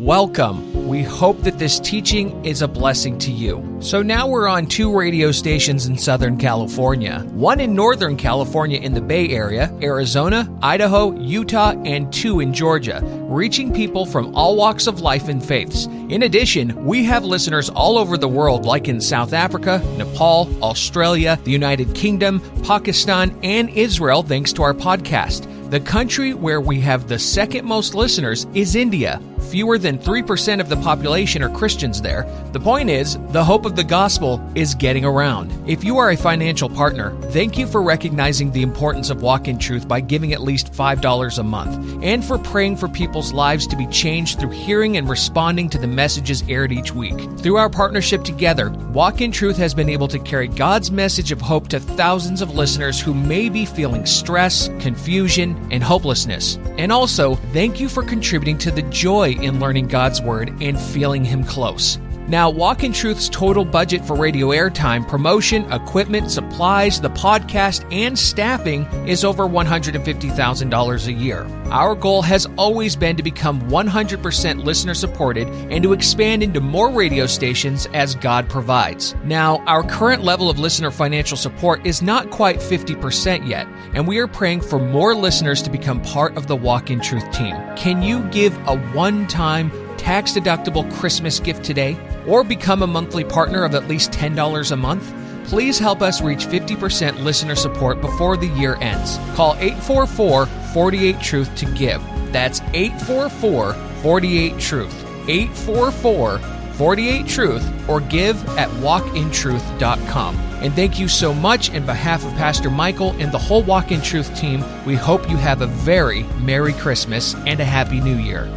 welcome. 0.05 0.87
We 0.87 1.03
hope 1.03 1.43
that 1.43 1.59
this 1.59 1.81
teaching 1.81 2.45
is 2.45 2.63
a 2.63 2.69
blessing 2.69 3.19
to 3.19 3.33
you. 3.33 3.77
So 3.81 4.01
now 4.01 4.29
we're 4.29 4.47
on 4.47 4.67
two 4.67 4.97
radio 4.97 5.33
stations 5.33 5.87
in 5.87 5.99
Southern 5.99 6.39
California 6.39 7.19
one 7.33 7.59
in 7.59 7.75
Northern 7.75 8.17
California 8.17 8.79
in 8.79 8.95
the 8.95 9.01
Bay 9.01 9.29
Area, 9.31 9.77
Arizona, 9.83 10.49
Idaho, 10.63 11.19
Utah, 11.19 11.75
and 11.85 12.13
two 12.13 12.39
in 12.39 12.55
Georgia, 12.55 13.01
reaching 13.29 13.73
people 13.73 14.07
from 14.07 14.35
all 14.37 14.57
walks 14.57 14.87
of 14.87 15.01
life 15.01 15.29
and 15.29 15.45
faiths. 15.45 15.87
In 15.87 16.23
addition, 16.23 16.85
we 16.85 17.03
have 17.05 17.25
listeners 17.25 17.69
all 17.69 17.99
over 17.99 18.17
the 18.17 18.29
world, 18.29 18.65
like 18.65 18.87
in 18.87 19.01
South 19.01 19.33
Africa, 19.33 19.83
Nepal, 19.97 20.49
Australia, 20.63 21.41
the 21.43 21.51
United 21.51 21.93
Kingdom, 21.97 22.41
Pakistan, 22.63 23.37
and 23.43 23.69
Israel, 23.71 24.23
thanks 24.23 24.53
to 24.53 24.63
our 24.63 24.75
podcast. 24.75 25.49
The 25.71 25.81
country 25.81 26.35
where 26.35 26.61
we 26.61 26.81
have 26.81 27.09
the 27.09 27.19
second 27.19 27.67
most 27.67 27.95
listeners 27.95 28.47
is 28.55 28.75
India. 28.75 29.21
Fewer 29.51 29.79
than 29.79 29.99
3% 29.99 30.61
of 30.61 30.69
the 30.69 30.77
population 30.77 31.43
are 31.43 31.49
Christians 31.49 32.03
there. 32.03 32.27
The 32.53 32.61
point 32.61 32.91
is, 32.91 33.19
the 33.31 33.45
hope 33.45 33.65
of 33.65 33.77
the 33.77 33.85
gospel 33.85 34.41
is 34.55 34.75
getting 34.75 35.05
around. 35.05 35.53
If 35.69 35.85
you 35.85 35.97
are 35.99 36.11
a 36.11 36.17
financial 36.17 36.69
partner, 36.69 37.17
thank 37.31 37.57
you 37.57 37.67
for 37.67 37.83
recognizing 37.83 38.51
the 38.51 38.63
importance 38.63 39.11
of 39.11 39.23
Walk 39.23 39.49
in 39.49 39.59
Truth 39.59 39.89
by 39.89 40.01
giving 40.01 40.33
at 40.33 40.43
least 40.43 40.73
$5 40.73 41.39
a 41.39 41.43
month, 41.43 42.03
and 42.03 42.25
for 42.25 42.39
praying 42.39 42.77
for 42.77 42.89
people's 42.89 43.33
lives 43.33 43.67
to 43.69 43.77
be 43.77 43.87
changed 43.87 44.39
through 44.39 44.51
hearing 44.51 44.97
and 44.97 45.09
responding 45.09 45.71
to 45.71 45.79
the 45.79 45.87
messages 45.87 46.43
aired 46.49 46.73
each 46.73 46.93
week. 46.93 47.19
Through 47.39 47.57
our 47.57 47.71
partnership 47.71 48.25
together, 48.25 48.71
Walk 48.93 49.21
in 49.21 49.33
Truth 49.33 49.57
has 49.57 49.75
been 49.75 49.89
able 49.89 50.09
to 50.09 50.19
carry 50.19 50.49
God's 50.49 50.91
message 50.91 51.33
of 51.33 51.41
hope 51.41 51.69
to 51.69 51.81
thousands 51.81 52.43
of 52.43 52.55
listeners 52.55 53.01
who 53.01 53.15
may 53.15 53.49
be 53.49 53.65
feeling 53.65 54.05
stress, 54.05 54.69
confusion, 54.81 55.57
and 55.71 55.83
hopelessness. 55.83 56.59
And 56.77 56.93
also, 56.93 57.37
thank 57.53 57.81
you 57.81 57.89
for 57.89 58.03
contributing 58.03 58.59
to 58.59 58.71
the 58.71 58.83
joy 59.29 59.43
in 59.43 59.61
learning 59.61 59.89
God's 59.89 60.21
Word 60.21 60.53
and 60.61 60.79
feeling 60.79 61.25
Him 61.25 61.45
close. 61.45 61.99
Now, 62.29 62.51
Walk 62.51 62.85
in 62.85 62.93
Truth's 62.93 63.31
total 63.31 63.65
budget 63.65 64.05
for 64.05 64.15
radio 64.15 64.49
airtime, 64.49 65.09
promotion, 65.09 65.65
equipment, 65.73 66.31
supplies, 66.31 67.01
the 67.01 67.09
podcast, 67.09 67.91
and 67.91 68.19
staffing 68.19 68.85
is 69.09 69.25
over 69.25 69.45
$150,000 69.45 71.07
a 71.07 71.13
year. 71.15 71.47
Our 71.71 71.95
goal 71.95 72.21
has 72.21 72.47
always 72.59 72.97
been 72.97 73.17
to 73.17 73.23
become 73.23 73.63
100% 73.71 74.63
listener 74.63 74.93
supported 74.93 75.49
and 75.49 75.83
to 75.83 75.95
expand 75.95 76.43
into 76.43 76.61
more 76.61 76.91
radio 76.91 77.25
stations 77.25 77.87
as 77.95 78.15
God 78.15 78.51
provides. 78.51 79.15
Now, 79.25 79.65
our 79.67 79.83
current 79.83 80.23
level 80.23 80.51
of 80.51 80.59
listener 80.59 80.91
financial 80.91 81.39
support 81.39 81.87
is 81.87 82.03
not 82.03 82.29
quite 82.29 82.59
50% 82.59 83.49
yet, 83.49 83.67
and 83.95 84.07
we 84.07 84.19
are 84.19 84.29
praying 84.29 84.61
for 84.61 84.79
more 84.79 85.15
listeners 85.15 85.63
to 85.63 85.71
become 85.71 86.03
part 86.03 86.37
of 86.37 86.47
the 86.47 86.57
Walk 86.57 86.91
in 86.91 87.01
Truth 87.01 87.31
team. 87.33 87.57
Can 87.75 88.03
you 88.03 88.23
give 88.25 88.55
a 88.69 88.79
one 88.93 89.27
time, 89.29 89.73
tax 89.97 90.33
deductible 90.33 90.93
Christmas 90.93 91.41
gift 91.41 91.65
today? 91.65 91.97
Or 92.29 92.45
become 92.45 92.83
a 92.83 92.87
monthly 92.87 93.25
partner 93.25 93.65
of 93.65 93.75
at 93.75 93.89
least 93.89 94.13
$10 94.13 94.71
a 94.71 94.77
month? 94.77 95.15
Please 95.49 95.79
help 95.79 96.03
us 96.03 96.21
reach 96.21 96.47
50% 96.47 97.25
listener 97.25 97.55
support 97.55 98.03
before 98.03 98.37
the 98.37 98.49
year 98.49 98.77
ends. 98.83 99.17
Call 99.35 99.55
844 99.55 100.47
48 100.47 101.21
Truth 101.21 101.57
to 101.57 101.65
give. 101.75 102.03
That's 102.31 102.61
844 102.75 103.73
48 103.73 104.59
Truth. 104.59 105.05
844 105.27 106.39
48 106.39 107.27
Truth 107.27 107.89
or 107.89 108.01
give 108.01 108.47
at 108.59 108.69
walkintruth.com. 108.81 110.37
And 110.37 110.75
thank 110.75 110.99
you 110.99 111.09
so 111.09 111.33
much 111.33 111.71
in 111.71 111.87
behalf 111.87 112.25
of 112.27 112.33
Pastor 112.35 112.71
Michael 112.71 113.13
and 113.19 113.33
the 113.33 113.39
whole 113.39 113.63
Walk 113.63 113.91
in 113.91 114.03
Truth 114.03 114.37
team. 114.37 114.63
We 114.85 114.97
hope 114.97 115.31
you 115.31 115.37
have 115.37 115.63
a 115.63 115.67
very 115.67 116.25
Merry 116.41 116.75
Christmas 116.75 117.35
and 117.47 117.59
a 117.59 117.65
Happy 117.65 118.01
New 118.01 118.17
Year. 118.17 118.49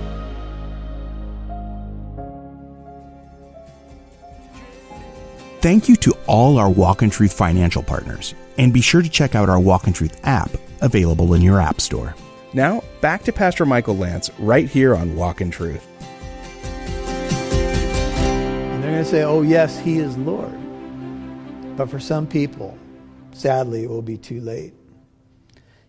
Thank 5.61 5.87
you 5.87 5.95
to 5.97 6.17
all 6.25 6.57
our 6.57 6.71
Walk 6.71 7.03
in 7.03 7.11
Truth 7.11 7.33
financial 7.33 7.83
partners, 7.83 8.33
and 8.57 8.73
be 8.73 8.81
sure 8.81 9.03
to 9.03 9.09
check 9.09 9.35
out 9.35 9.47
our 9.47 9.59
Walk 9.59 9.85
in 9.85 9.93
Truth 9.93 10.19
app 10.23 10.49
available 10.81 11.35
in 11.35 11.43
your 11.43 11.61
App 11.61 11.79
Store. 11.79 12.15
Now, 12.55 12.83
back 12.99 13.21
to 13.25 13.31
Pastor 13.31 13.63
Michael 13.63 13.95
Lantz 13.95 14.31
right 14.39 14.67
here 14.67 14.95
on 14.95 15.15
Walk 15.15 15.39
in 15.39 15.51
Truth. 15.51 15.87
And 18.71 18.83
they're 18.83 18.91
going 18.91 19.03
to 19.03 19.09
say, 19.09 19.21
oh, 19.21 19.43
yes, 19.43 19.77
he 19.77 19.99
is 19.99 20.17
Lord. 20.17 20.57
But 21.77 21.91
for 21.91 21.99
some 21.99 22.25
people, 22.25 22.75
sadly, 23.31 23.83
it 23.83 23.89
will 23.91 24.01
be 24.01 24.17
too 24.17 24.41
late. 24.41 24.73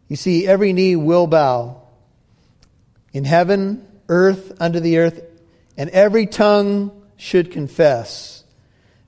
You 0.06 0.16
see, 0.16 0.46
every 0.46 0.74
knee 0.74 0.96
will 0.96 1.26
bow 1.26 1.80
in 3.14 3.24
heaven, 3.24 3.88
earth, 4.10 4.52
under 4.60 4.80
the 4.80 4.98
earth, 4.98 5.22
and 5.78 5.88
every 5.88 6.26
tongue 6.26 6.92
should 7.16 7.50
confess 7.50 8.41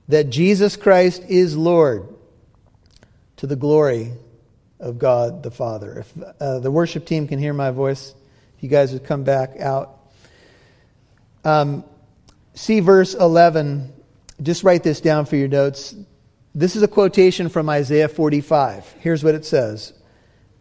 that 0.07 0.29
Jesus 0.29 0.75
Christ 0.75 1.23
is 1.27 1.55
Lord 1.55 2.07
to 3.37 3.47
the 3.47 3.55
glory 3.55 4.13
of 4.79 4.99
God 4.99 5.43
the 5.43 5.51
Father. 5.51 5.99
If 5.99 6.13
uh, 6.39 6.59
the 6.59 6.71
worship 6.71 7.05
team 7.05 7.27
can 7.27 7.39
hear 7.39 7.53
my 7.53 7.71
voice, 7.71 8.13
if 8.57 8.63
you 8.63 8.69
guys 8.69 8.93
would 8.93 9.03
come 9.03 9.23
back 9.23 9.59
out. 9.59 9.99
Um, 11.43 11.83
see 12.53 12.79
verse 12.79 13.13
11. 13.13 13.93
Just 14.41 14.63
write 14.63 14.83
this 14.83 15.01
down 15.01 15.25
for 15.25 15.35
your 15.35 15.47
notes. 15.47 15.95
This 16.53 16.75
is 16.75 16.83
a 16.83 16.87
quotation 16.87 17.49
from 17.49 17.69
Isaiah 17.69 18.07
45. 18.07 18.95
Here's 18.99 19.23
what 19.23 19.35
it 19.35 19.45
says. 19.45 19.93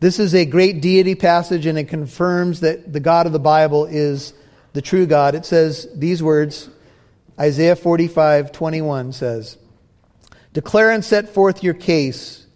This 0.00 0.18
is 0.18 0.34
a 0.34 0.44
great 0.44 0.82
deity 0.82 1.14
passage, 1.14 1.66
and 1.66 1.78
it 1.78 1.84
confirms 1.84 2.60
that 2.60 2.92
the 2.92 3.00
God 3.00 3.26
of 3.26 3.32
the 3.32 3.38
Bible 3.38 3.86
is 3.86 4.34
the 4.72 4.82
true 4.82 5.06
God. 5.06 5.34
It 5.34 5.46
says 5.46 5.88
these 5.94 6.22
words 6.22 6.68
Isaiah 7.38 7.76
45, 7.76 8.52
21 8.52 9.12
says, 9.12 9.58
Declare 10.52 10.92
and 10.92 11.04
set 11.04 11.28
forth 11.28 11.64
your 11.64 11.74
case. 11.74 12.46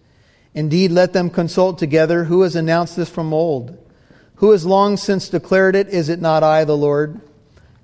Indeed, 0.55 0.93
let 0.93 1.13
them 1.13 1.31
consult 1.31 1.79
together. 1.79 2.25
Who 2.25 2.43
has 2.43 2.55
announced 2.55 2.97
this 2.97 3.09
from 3.09 3.35
old? 3.35 3.77
Who 4.37 4.53
has 4.53 4.65
long 4.65 4.97
since 4.97 5.29
declared 5.29 5.75
it? 5.75 5.89
Is 5.89 6.09
it 6.09 6.21
not 6.21 6.45
I, 6.45 6.65
the 6.65 6.77
Lord? 6.77 7.21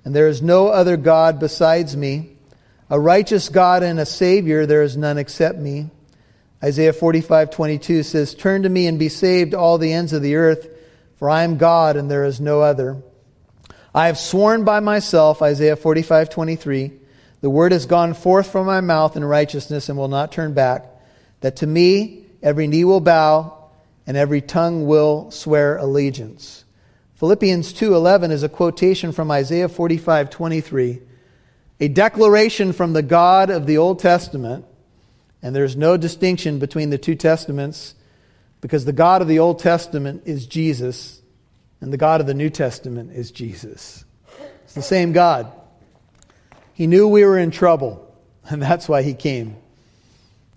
And 0.05 0.15
there 0.15 0.27
is 0.27 0.41
no 0.41 0.69
other 0.69 0.95
God 0.95 1.39
besides 1.39 1.97
me. 1.97 2.37
A 2.89 2.99
righteous 2.99 3.49
God 3.49 3.83
and 3.83 3.99
a 3.99 4.05
Savior, 4.05 4.65
there 4.65 4.83
is 4.83 4.95
none 4.95 5.17
except 5.17 5.57
me. 5.57 5.89
Isaiah 6.63 6.93
45, 6.93 7.49
22 7.49 8.03
says, 8.03 8.33
Turn 8.33 8.63
to 8.63 8.69
me 8.69 8.87
and 8.87 8.97
be 8.97 9.09
saved, 9.09 9.53
all 9.53 9.77
the 9.77 9.91
ends 9.91 10.13
of 10.13 10.21
the 10.21 10.35
earth, 10.35 10.69
for 11.17 11.29
I 11.29 11.43
am 11.43 11.57
God 11.57 11.97
and 11.97 12.09
there 12.09 12.23
is 12.23 12.39
no 12.39 12.61
other. 12.61 13.01
I 13.95 14.07
have 14.07 14.17
sworn 14.17 14.65
by 14.65 14.81
myself, 14.81 15.41
Isaiah 15.41 15.77
45, 15.77 16.29
23, 16.29 16.91
the 17.39 17.49
word 17.49 17.71
has 17.71 17.85
gone 17.85 18.13
forth 18.13 18.51
from 18.51 18.65
my 18.65 18.81
mouth 18.81 19.15
in 19.15 19.23
righteousness 19.23 19.87
and 19.87 19.97
will 19.97 20.09
not 20.09 20.33
turn 20.33 20.53
back, 20.53 20.85
that 21.39 21.55
to 21.57 21.67
me 21.67 22.25
every 22.43 22.67
knee 22.67 22.83
will 22.83 22.99
bow 22.99 23.69
and 24.05 24.17
every 24.17 24.41
tongue 24.41 24.85
will 24.85 25.31
swear 25.31 25.77
allegiance. 25.77 26.65
Philippians 27.15 27.71
2:11 27.71 28.31
is 28.31 28.43
a 28.43 28.49
quotation 28.49 29.13
from 29.13 29.31
Isaiah 29.31 29.69
45:23, 29.69 31.01
a 31.79 31.87
declaration 31.87 32.73
from 32.73 32.91
the 32.91 33.01
God 33.01 33.49
of 33.49 33.65
the 33.65 33.77
Old 33.77 33.99
Testament, 33.99 34.65
and 35.41 35.55
there's 35.55 35.77
no 35.77 35.95
distinction 35.95 36.59
between 36.59 36.89
the 36.89 36.97
two 36.97 37.15
testaments 37.15 37.95
because 38.59 38.83
the 38.83 38.91
God 38.91 39.21
of 39.21 39.29
the 39.29 39.39
Old 39.39 39.59
Testament 39.59 40.23
is 40.25 40.47
Jesus 40.47 41.21
and 41.81 41.91
the 41.91 41.97
God 41.97 42.21
of 42.21 42.27
the 42.27 42.33
New 42.33 42.49
Testament 42.49 43.11
is 43.11 43.31
Jesus. 43.31 44.05
It's 44.63 44.73
the 44.73 44.81
same 44.81 45.11
God. 45.11 45.51
He 46.73 46.87
knew 46.87 47.07
we 47.07 47.23
were 47.23 47.37
in 47.37 47.51
trouble, 47.51 48.13
and 48.49 48.61
that's 48.61 48.89
why 48.89 49.01
he 49.01 49.13
came. 49.13 49.55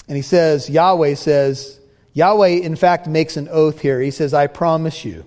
And 0.09 0.17
he 0.17 0.23
says, 0.23 0.71
Yahweh 0.71 1.15
says, 1.15 1.79
Yahweh, 2.15 2.49
in 2.49 2.75
fact, 2.75 3.07
makes 3.07 3.37
an 3.37 3.49
oath 3.49 3.81
here. 3.81 4.01
He 4.01 4.11
says, 4.11 4.35
I 4.35 4.47
promise 4.47 5.05
you, 5.05 5.25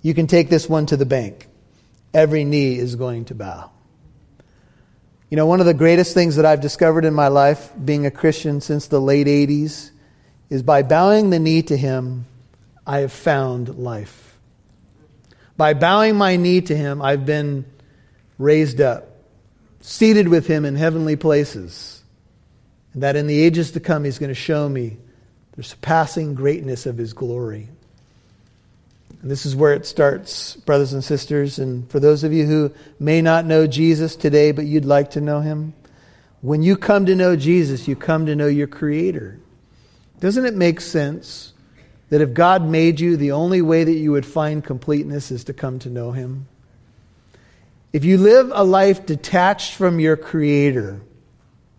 you 0.00 0.14
can 0.14 0.26
take 0.26 0.48
this 0.48 0.68
one 0.68 0.86
to 0.86 0.96
the 0.96 1.04
bank. 1.04 1.48
Every 2.14 2.44
knee 2.44 2.78
is 2.78 2.94
going 2.94 3.24
to 3.26 3.34
bow. 3.34 3.70
You 5.28 5.36
know, 5.36 5.46
one 5.46 5.58
of 5.58 5.66
the 5.66 5.74
greatest 5.74 6.14
things 6.14 6.36
that 6.36 6.46
I've 6.46 6.60
discovered 6.60 7.04
in 7.04 7.12
my 7.12 7.28
life, 7.28 7.72
being 7.84 8.06
a 8.06 8.10
Christian 8.10 8.60
since 8.60 8.86
the 8.86 9.00
late 9.00 9.26
80s, 9.26 9.90
is 10.48 10.62
by 10.62 10.82
bowing 10.82 11.30
the 11.30 11.40
knee 11.40 11.62
to 11.62 11.76
Him, 11.76 12.26
I 12.86 13.00
have 13.00 13.12
found 13.12 13.76
life. 13.76 14.23
By 15.56 15.74
bowing 15.74 16.16
my 16.16 16.36
knee 16.36 16.60
to 16.62 16.76
him, 16.76 17.00
I've 17.00 17.24
been 17.24 17.64
raised 18.38 18.80
up, 18.80 19.08
seated 19.80 20.28
with 20.28 20.46
him 20.46 20.64
in 20.64 20.74
heavenly 20.74 21.16
places. 21.16 22.02
And 22.92 23.02
that 23.02 23.16
in 23.16 23.26
the 23.26 23.40
ages 23.40 23.72
to 23.72 23.80
come, 23.80 24.04
he's 24.04 24.18
going 24.18 24.28
to 24.28 24.34
show 24.34 24.68
me 24.68 24.96
the 25.56 25.62
surpassing 25.62 26.34
greatness 26.34 26.86
of 26.86 26.98
his 26.98 27.12
glory. 27.12 27.68
And 29.22 29.30
this 29.30 29.46
is 29.46 29.56
where 29.56 29.72
it 29.72 29.86
starts, 29.86 30.56
brothers 30.56 30.92
and 30.92 31.02
sisters. 31.02 31.58
And 31.58 31.88
for 31.90 31.98
those 31.98 32.24
of 32.24 32.32
you 32.32 32.44
who 32.44 32.72
may 32.98 33.22
not 33.22 33.46
know 33.46 33.66
Jesus 33.66 34.16
today, 34.16 34.52
but 34.52 34.66
you'd 34.66 34.84
like 34.84 35.12
to 35.12 35.20
know 35.20 35.40
him, 35.40 35.72
when 36.42 36.62
you 36.62 36.76
come 36.76 37.06
to 37.06 37.14
know 37.14 37.36
Jesus, 37.36 37.88
you 37.88 37.96
come 37.96 38.26
to 38.26 38.36
know 38.36 38.48
your 38.48 38.66
Creator. 38.66 39.40
Doesn't 40.20 40.44
it 40.44 40.54
make 40.54 40.80
sense 40.80 41.53
that 42.10 42.20
if 42.20 42.34
God 42.34 42.64
made 42.64 43.00
you, 43.00 43.16
the 43.16 43.32
only 43.32 43.62
way 43.62 43.84
that 43.84 43.92
you 43.92 44.12
would 44.12 44.26
find 44.26 44.62
completeness 44.62 45.30
is 45.30 45.44
to 45.44 45.52
come 45.52 45.78
to 45.80 45.90
know 45.90 46.12
Him? 46.12 46.46
If 47.92 48.04
you 48.04 48.18
live 48.18 48.50
a 48.52 48.64
life 48.64 49.06
detached 49.06 49.74
from 49.74 50.00
your 50.00 50.16
Creator, 50.16 51.00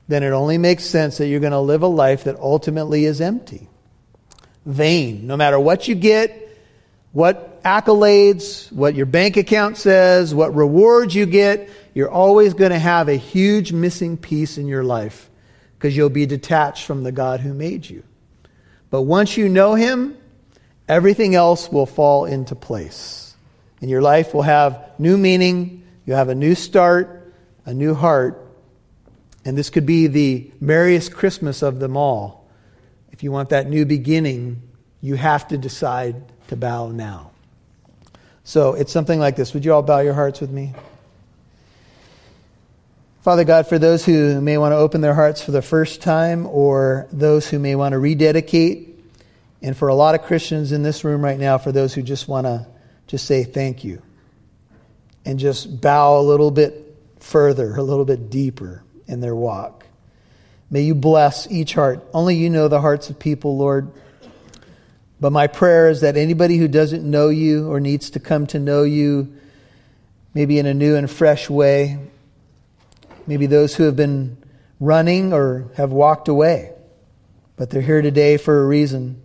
then 0.07 0.23
it 0.23 0.29
only 0.29 0.57
makes 0.57 0.85
sense 0.85 1.17
that 1.17 1.27
you're 1.27 1.39
going 1.39 1.51
to 1.51 1.59
live 1.59 1.81
a 1.81 1.87
life 1.87 2.23
that 2.25 2.37
ultimately 2.39 3.05
is 3.05 3.21
empty, 3.21 3.67
vain. 4.65 5.27
No 5.27 5.35
matter 5.35 5.59
what 5.59 5.87
you 5.87 5.95
get, 5.95 6.41
what 7.11 7.63
accolades, 7.63 8.71
what 8.71 8.95
your 8.95 9.05
bank 9.05 9.37
account 9.37 9.77
says, 9.77 10.33
what 10.33 10.53
rewards 10.53 11.15
you 11.15 11.25
get, 11.25 11.69
you're 11.93 12.11
always 12.11 12.53
going 12.53 12.71
to 12.71 12.79
have 12.79 13.09
a 13.09 13.15
huge 13.15 13.71
missing 13.71 14.17
piece 14.17 14.57
in 14.57 14.67
your 14.67 14.83
life 14.83 15.29
because 15.77 15.97
you'll 15.97 16.09
be 16.09 16.25
detached 16.25 16.85
from 16.85 17.03
the 17.03 17.11
God 17.11 17.39
who 17.39 17.53
made 17.53 17.89
you. 17.89 18.03
But 18.95 19.01
once 19.01 19.35
you 19.35 19.49
know 19.49 19.75
Him, 19.75 20.15
everything 20.87 21.35
else 21.35 21.69
will 21.69 21.85
fall 21.85 22.23
into 22.23 22.55
place. 22.55 23.35
And 23.81 23.89
your 23.89 24.01
life 24.01 24.33
will 24.33 24.43
have 24.43 24.89
new 24.97 25.17
meaning, 25.17 25.85
you 26.05 26.13
have 26.13 26.29
a 26.29 26.33
new 26.33 26.55
start, 26.55 27.33
a 27.65 27.73
new 27.73 27.93
heart. 27.93 28.41
And 29.43 29.57
this 29.57 29.69
could 29.69 29.85
be 29.85 30.07
the 30.07 30.49
merriest 30.61 31.13
Christmas 31.13 31.61
of 31.61 31.79
them 31.79 31.97
all. 31.97 32.47
If 33.11 33.21
you 33.21 33.33
want 33.33 33.49
that 33.49 33.69
new 33.69 33.85
beginning, 33.85 34.61
you 35.01 35.15
have 35.15 35.45
to 35.49 35.57
decide 35.57 36.15
to 36.47 36.55
bow 36.55 36.87
now. 36.87 37.31
So 38.45 38.75
it's 38.75 38.93
something 38.93 39.19
like 39.19 39.35
this. 39.35 39.53
Would 39.53 39.65
you 39.65 39.73
all 39.73 39.83
bow 39.83 39.99
your 39.99 40.13
hearts 40.13 40.39
with 40.39 40.51
me? 40.51 40.73
Father 43.25 43.43
God, 43.43 43.65
for 43.65 43.79
those 43.79 44.05
who 44.05 44.39
may 44.39 44.55
want 44.59 44.71
to 44.73 44.75
open 44.75 45.01
their 45.01 45.15
hearts 45.15 45.41
for 45.41 45.49
the 45.49 45.63
first 45.63 45.99
time 45.99 46.45
or 46.45 47.07
those 47.11 47.49
who 47.49 47.57
may 47.57 47.73
want 47.73 47.93
to 47.93 47.97
rededicate, 47.97 49.03
and 49.63 49.75
for 49.75 49.87
a 49.87 49.95
lot 49.95 50.13
of 50.13 50.21
Christians 50.21 50.71
in 50.71 50.83
this 50.83 51.03
room 51.03 51.25
right 51.25 51.39
now, 51.39 51.57
for 51.57 51.71
those 51.71 51.91
who 51.91 52.03
just 52.03 52.27
want 52.27 52.45
to 52.45 52.67
just 53.07 53.25
say 53.25 53.43
thank 53.43 53.83
you 53.83 53.99
and 55.25 55.39
just 55.39 55.81
bow 55.81 56.19
a 56.19 56.21
little 56.21 56.51
bit 56.51 56.95
further, 57.19 57.75
a 57.75 57.81
little 57.81 58.05
bit 58.05 58.29
deeper 58.29 58.83
in 59.07 59.21
their 59.21 59.33
walk. 59.33 59.87
May 60.69 60.81
you 60.81 60.93
bless 60.93 61.49
each 61.49 61.73
heart. 61.73 62.07
Only 62.13 62.35
you 62.35 62.51
know 62.51 62.67
the 62.67 62.79
hearts 62.79 63.09
of 63.09 63.17
people, 63.17 63.57
Lord. 63.57 63.91
But 65.19 65.31
my 65.31 65.47
prayer 65.47 65.89
is 65.89 66.01
that 66.01 66.15
anybody 66.15 66.57
who 66.57 66.67
doesn't 66.67 67.03
know 67.03 67.29
you 67.29 67.71
or 67.71 67.79
needs 67.79 68.11
to 68.11 68.19
come 68.19 68.45
to 68.45 68.59
know 68.59 68.83
you, 68.83 69.35
maybe 70.35 70.59
in 70.59 70.67
a 70.67 70.75
new 70.75 70.95
and 70.95 71.09
fresh 71.09 71.49
way, 71.49 71.97
Maybe 73.27 73.45
those 73.45 73.75
who 73.75 73.83
have 73.83 73.95
been 73.95 74.37
running 74.79 75.33
or 75.33 75.71
have 75.75 75.91
walked 75.91 76.27
away, 76.27 76.71
but 77.55 77.69
they're 77.69 77.81
here 77.81 78.01
today 78.01 78.37
for 78.37 78.61
a 78.61 78.67
reason. 78.67 79.21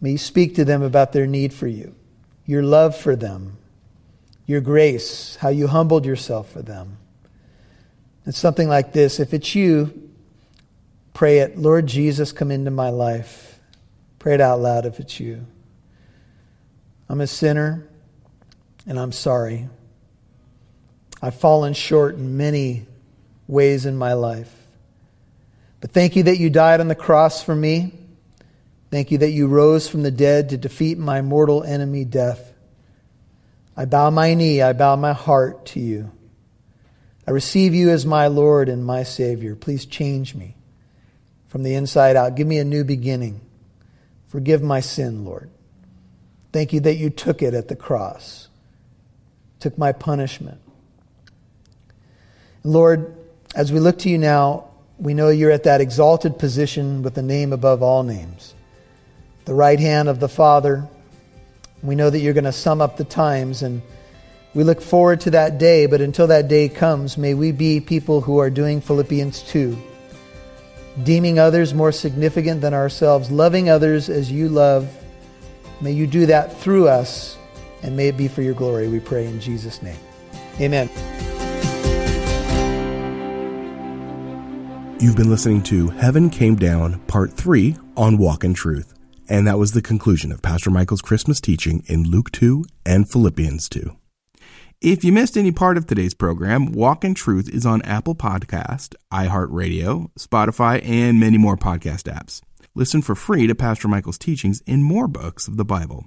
May 0.00 0.12
you 0.12 0.18
speak 0.18 0.54
to 0.56 0.64
them 0.64 0.82
about 0.82 1.12
their 1.12 1.26
need 1.26 1.52
for 1.52 1.66
you, 1.66 1.94
your 2.44 2.62
love 2.62 2.96
for 2.96 3.16
them, 3.16 3.58
your 4.46 4.60
grace, 4.60 5.36
how 5.36 5.48
you 5.48 5.66
humbled 5.66 6.04
yourself 6.04 6.50
for 6.50 6.62
them. 6.62 6.98
It's 8.26 8.38
something 8.38 8.68
like 8.68 8.92
this. 8.92 9.20
If 9.20 9.32
it's 9.32 9.54
you, 9.54 10.10
pray 11.14 11.38
it. 11.38 11.56
Lord 11.56 11.86
Jesus, 11.86 12.32
come 12.32 12.50
into 12.50 12.70
my 12.70 12.90
life. 12.90 13.60
Pray 14.18 14.34
it 14.34 14.40
out 14.40 14.60
loud 14.60 14.86
if 14.86 14.98
it's 14.98 15.20
you. 15.20 15.46
I'm 17.08 17.20
a 17.20 17.26
sinner 17.28 17.86
and 18.86 18.98
I'm 18.98 19.12
sorry. 19.12 19.68
I've 21.22 21.36
fallen 21.36 21.72
short 21.72 22.16
in 22.16 22.36
many 22.36 22.86
ways 23.48 23.86
in 23.86 23.96
my 23.96 24.12
life. 24.14 24.52
But 25.80 25.92
thank 25.92 26.16
you 26.16 26.24
that 26.24 26.38
you 26.38 26.50
died 26.50 26.80
on 26.80 26.88
the 26.88 26.94
cross 26.94 27.42
for 27.42 27.54
me. 27.54 27.92
Thank 28.90 29.10
you 29.10 29.18
that 29.18 29.30
you 29.30 29.46
rose 29.46 29.88
from 29.88 30.02
the 30.02 30.10
dead 30.10 30.50
to 30.50 30.56
defeat 30.56 30.98
my 30.98 31.22
mortal 31.22 31.62
enemy, 31.62 32.04
death. 32.04 32.52
I 33.76 33.84
bow 33.84 34.10
my 34.10 34.34
knee, 34.34 34.62
I 34.62 34.72
bow 34.72 34.96
my 34.96 35.12
heart 35.12 35.66
to 35.66 35.80
you. 35.80 36.10
I 37.26 37.32
receive 37.32 37.74
you 37.74 37.90
as 37.90 38.06
my 38.06 38.28
Lord 38.28 38.68
and 38.68 38.86
my 38.86 39.02
Savior. 39.02 39.54
Please 39.56 39.84
change 39.84 40.34
me 40.34 40.54
from 41.48 41.62
the 41.62 41.74
inside 41.74 42.16
out. 42.16 42.36
Give 42.36 42.46
me 42.46 42.58
a 42.58 42.64
new 42.64 42.84
beginning. 42.84 43.40
Forgive 44.28 44.62
my 44.62 44.80
sin, 44.80 45.24
Lord. 45.24 45.50
Thank 46.52 46.72
you 46.72 46.80
that 46.80 46.94
you 46.94 47.10
took 47.10 47.42
it 47.42 47.52
at 47.52 47.68
the 47.68 47.76
cross, 47.76 48.48
took 49.60 49.76
my 49.76 49.92
punishment. 49.92 50.60
Lord, 52.62 53.14
as 53.56 53.72
we 53.72 53.80
look 53.80 53.98
to 54.00 54.10
you 54.10 54.18
now, 54.18 54.64
we 54.98 55.14
know 55.14 55.30
you're 55.30 55.50
at 55.50 55.64
that 55.64 55.80
exalted 55.80 56.38
position 56.38 57.02
with 57.02 57.14
the 57.14 57.22
name 57.22 57.52
above 57.52 57.82
all 57.82 58.02
names, 58.02 58.54
the 59.46 59.54
right 59.54 59.80
hand 59.80 60.08
of 60.08 60.20
the 60.20 60.28
Father. 60.28 60.86
We 61.82 61.94
know 61.94 62.10
that 62.10 62.18
you're 62.18 62.34
going 62.34 62.44
to 62.44 62.52
sum 62.52 62.82
up 62.82 62.98
the 62.98 63.04
times, 63.04 63.62
and 63.62 63.80
we 64.54 64.62
look 64.62 64.82
forward 64.82 65.22
to 65.22 65.30
that 65.30 65.58
day. 65.58 65.86
But 65.86 66.02
until 66.02 66.26
that 66.26 66.48
day 66.48 66.68
comes, 66.68 67.16
may 67.16 67.32
we 67.32 67.50
be 67.50 67.80
people 67.80 68.20
who 68.20 68.38
are 68.38 68.50
doing 68.50 68.80
Philippians 68.80 69.42
2 69.42 69.76
deeming 71.02 71.38
others 71.38 71.74
more 71.74 71.92
significant 71.92 72.62
than 72.62 72.72
ourselves, 72.72 73.30
loving 73.30 73.68
others 73.68 74.08
as 74.08 74.32
you 74.32 74.48
love. 74.48 74.88
May 75.82 75.92
you 75.92 76.06
do 76.06 76.24
that 76.24 76.58
through 76.58 76.88
us, 76.88 77.36
and 77.82 77.94
may 77.94 78.08
it 78.08 78.16
be 78.16 78.28
for 78.28 78.40
your 78.40 78.54
glory, 78.54 78.88
we 78.88 79.00
pray 79.00 79.26
in 79.26 79.38
Jesus' 79.38 79.82
name. 79.82 79.98
Amen. 80.58 81.35
You've 84.98 85.14
been 85.14 85.28
listening 85.28 85.62
to 85.64 85.88
Heaven 85.90 86.30
Came 86.30 86.56
Down, 86.56 87.00
Part 87.00 87.30
3 87.30 87.76
on 87.98 88.16
Walk 88.16 88.44
in 88.44 88.54
Truth. 88.54 88.94
And 89.28 89.46
that 89.46 89.58
was 89.58 89.72
the 89.72 89.82
conclusion 89.82 90.32
of 90.32 90.40
Pastor 90.40 90.70
Michael's 90.70 91.02
Christmas 91.02 91.38
teaching 91.38 91.82
in 91.86 92.04
Luke 92.04 92.32
2 92.32 92.64
and 92.86 93.06
Philippians 93.06 93.68
2. 93.68 93.94
If 94.80 95.04
you 95.04 95.12
missed 95.12 95.36
any 95.36 95.52
part 95.52 95.76
of 95.76 95.86
today's 95.86 96.14
program, 96.14 96.72
Walk 96.72 97.04
in 97.04 97.12
Truth 97.12 97.50
is 97.50 97.66
on 97.66 97.82
Apple 97.82 98.14
Podcast, 98.14 98.94
iHeartRadio, 99.12 100.12
Spotify, 100.18 100.82
and 100.82 101.20
many 101.20 101.36
more 101.36 101.58
podcast 101.58 102.04
apps. 102.10 102.40
Listen 102.74 103.02
for 103.02 103.14
free 103.14 103.46
to 103.46 103.54
Pastor 103.54 103.88
Michael's 103.88 104.16
teachings 104.16 104.62
in 104.62 104.82
more 104.82 105.08
books 105.08 105.46
of 105.46 105.58
the 105.58 105.64
Bible. 105.64 106.06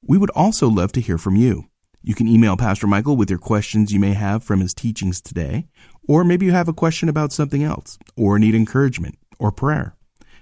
We 0.00 0.16
would 0.16 0.30
also 0.30 0.68
love 0.68 0.92
to 0.92 1.00
hear 1.00 1.18
from 1.18 1.34
you. 1.34 1.64
You 2.04 2.16
can 2.16 2.26
email 2.26 2.56
Pastor 2.56 2.88
Michael 2.88 3.16
with 3.16 3.30
your 3.30 3.38
questions 3.38 3.92
you 3.92 4.00
may 4.00 4.14
have 4.14 4.42
from 4.42 4.58
his 4.58 4.74
teachings 4.74 5.20
today, 5.20 5.68
or 6.06 6.24
maybe 6.24 6.46
you 6.46 6.52
have 6.52 6.68
a 6.68 6.72
question 6.72 7.08
about 7.08 7.32
something 7.32 7.62
else, 7.62 7.98
or 8.16 8.38
need 8.38 8.54
encouragement 8.54 9.18
or 9.38 9.52
prayer. 9.52 9.96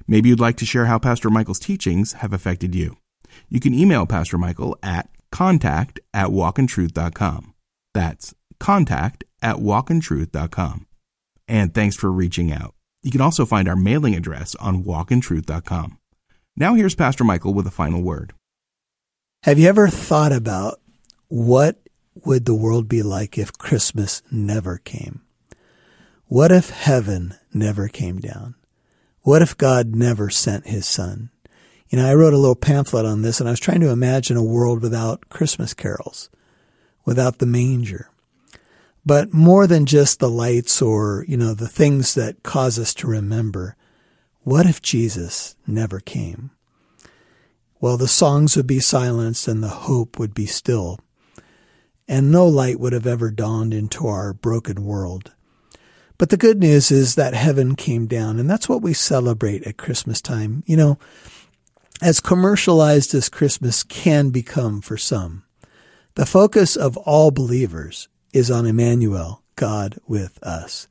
Maybe 0.07 0.29
you'd 0.29 0.41
like 0.41 0.57
to 0.57 0.67
share 0.67 0.87
how 0.87 0.99
Pastor 0.99 1.31
Michael's 1.31 1.61
teachings 1.61 2.15
have 2.15 2.33
affected 2.33 2.75
you. 2.75 2.97
You 3.49 3.61
can 3.61 3.75
email 3.75 4.07
Pastor 4.07 4.39
Michael 4.39 4.77
at 4.83 5.09
contact 5.31 6.01
at 6.13 6.29
walkintruth.com. 6.29 7.55
That's 7.95 8.35
contact 8.59 9.25
at 9.43 9.57
walkintruth.com. 9.57 10.87
And 11.49 11.75
thanks 11.75 11.97
for 11.97 12.11
reaching 12.11 12.53
out. 12.53 12.75
You 13.03 13.11
can 13.11 13.21
also 13.21 13.47
find 13.47 13.69
our 13.69 13.77
mailing 13.77 14.15
address 14.15 14.55
on 14.57 14.85
walkintruth.com. 14.85 15.99
Now 16.57 16.75
here's 16.75 16.95
Pastor 16.95 17.25
Michael 17.25 17.55
with 17.55 17.67
a 17.67 17.71
final 17.71 18.03
word. 18.03 18.35
Have 19.45 19.59
you 19.59 19.69
ever 19.69 19.89
thought 19.89 20.33
about 20.33 20.81
what 21.29 21.79
would 22.25 22.45
the 22.45 22.55
world 22.55 22.89
be 22.89 23.03
like 23.03 23.39
if 23.39 23.57
Christmas 23.57 24.23
never 24.31 24.77
came? 24.77 25.23
What 26.31 26.53
if 26.53 26.71
heaven 26.71 27.35
never 27.53 27.89
came 27.89 28.21
down? 28.21 28.55
What 29.23 29.43
if 29.43 29.59
God 29.59 29.97
never 29.97 30.31
sent 30.31 30.69
his 30.69 30.87
son? 30.87 31.31
You 31.89 31.99
know, 31.99 32.09
I 32.09 32.15
wrote 32.15 32.33
a 32.33 32.39
little 32.39 32.55
pamphlet 32.55 33.05
on 33.05 33.23
this 33.23 33.41
and 33.41 33.49
I 33.49 33.51
was 33.51 33.59
trying 33.59 33.81
to 33.81 33.91
imagine 33.91 34.37
a 34.37 34.45
world 34.45 34.81
without 34.81 35.29
Christmas 35.29 35.75
carols, 35.75 36.31
without 37.05 37.39
the 37.39 37.47
manger. 37.47 38.13
But 39.05 39.35
more 39.35 39.67
than 39.67 39.87
just 39.87 40.21
the 40.21 40.31
lights 40.31 40.81
or, 40.81 41.25
you 41.27 41.37
know, 41.37 41.53
the 41.53 41.67
things 41.67 42.15
that 42.15 42.45
cause 42.45 42.79
us 42.79 42.95
to 42.95 43.09
remember, 43.09 43.75
what 44.43 44.67
if 44.67 44.81
Jesus 44.81 45.57
never 45.67 45.99
came? 45.99 46.53
Well, 47.81 47.97
the 47.97 48.07
songs 48.07 48.57
would 48.57 48.69
be 48.69 48.79
silenced 48.79 49.49
and 49.49 49.65
the 49.65 49.69
hope 49.69 50.17
would 50.21 50.33
be 50.33 50.47
still 50.47 51.01
and 52.07 52.31
no 52.31 52.47
light 52.47 52.79
would 52.79 52.93
have 52.93 53.09
ever 53.09 53.33
dawned 53.33 53.75
into 53.75 54.07
our 54.07 54.33
broken 54.33 54.85
world. 54.85 55.33
But 56.21 56.29
the 56.29 56.37
good 56.37 56.61
news 56.61 56.91
is 56.91 57.15
that 57.15 57.33
heaven 57.33 57.75
came 57.75 58.07
down, 58.07 58.39
and 58.39 58.49
that's 58.49 58.69
what 58.69 58.83
we 58.83 58.93
celebrate 58.93 59.67
at 59.67 59.79
Christmas 59.79 60.21
time. 60.21 60.63
You 60.67 60.77
know, 60.77 60.99
as 62.03 62.21
commercialized 62.21 63.15
as 63.15 63.31
Christmas 63.31 63.83
can 63.83 64.29
become 64.29 64.83
for 64.83 64.99
some, 64.99 65.45
the 66.17 66.27
focus 66.27 66.77
of 66.77 66.99
all 66.99 67.31
believers 67.31 68.11
is 68.35 68.51
on 68.51 68.67
Emmanuel, 68.67 69.43
God 69.57 69.99
with 70.07 70.39
us. 70.43 70.89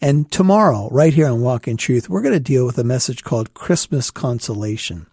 And 0.00 0.32
tomorrow, 0.32 0.88
right 0.90 1.12
here 1.12 1.26
on 1.26 1.42
Walk 1.42 1.68
in 1.68 1.76
Truth, 1.76 2.08
we're 2.08 2.22
going 2.22 2.32
to 2.32 2.40
deal 2.40 2.64
with 2.64 2.78
a 2.78 2.82
message 2.82 3.22
called 3.24 3.52
Christmas 3.52 4.10
Consolation. 4.10 5.06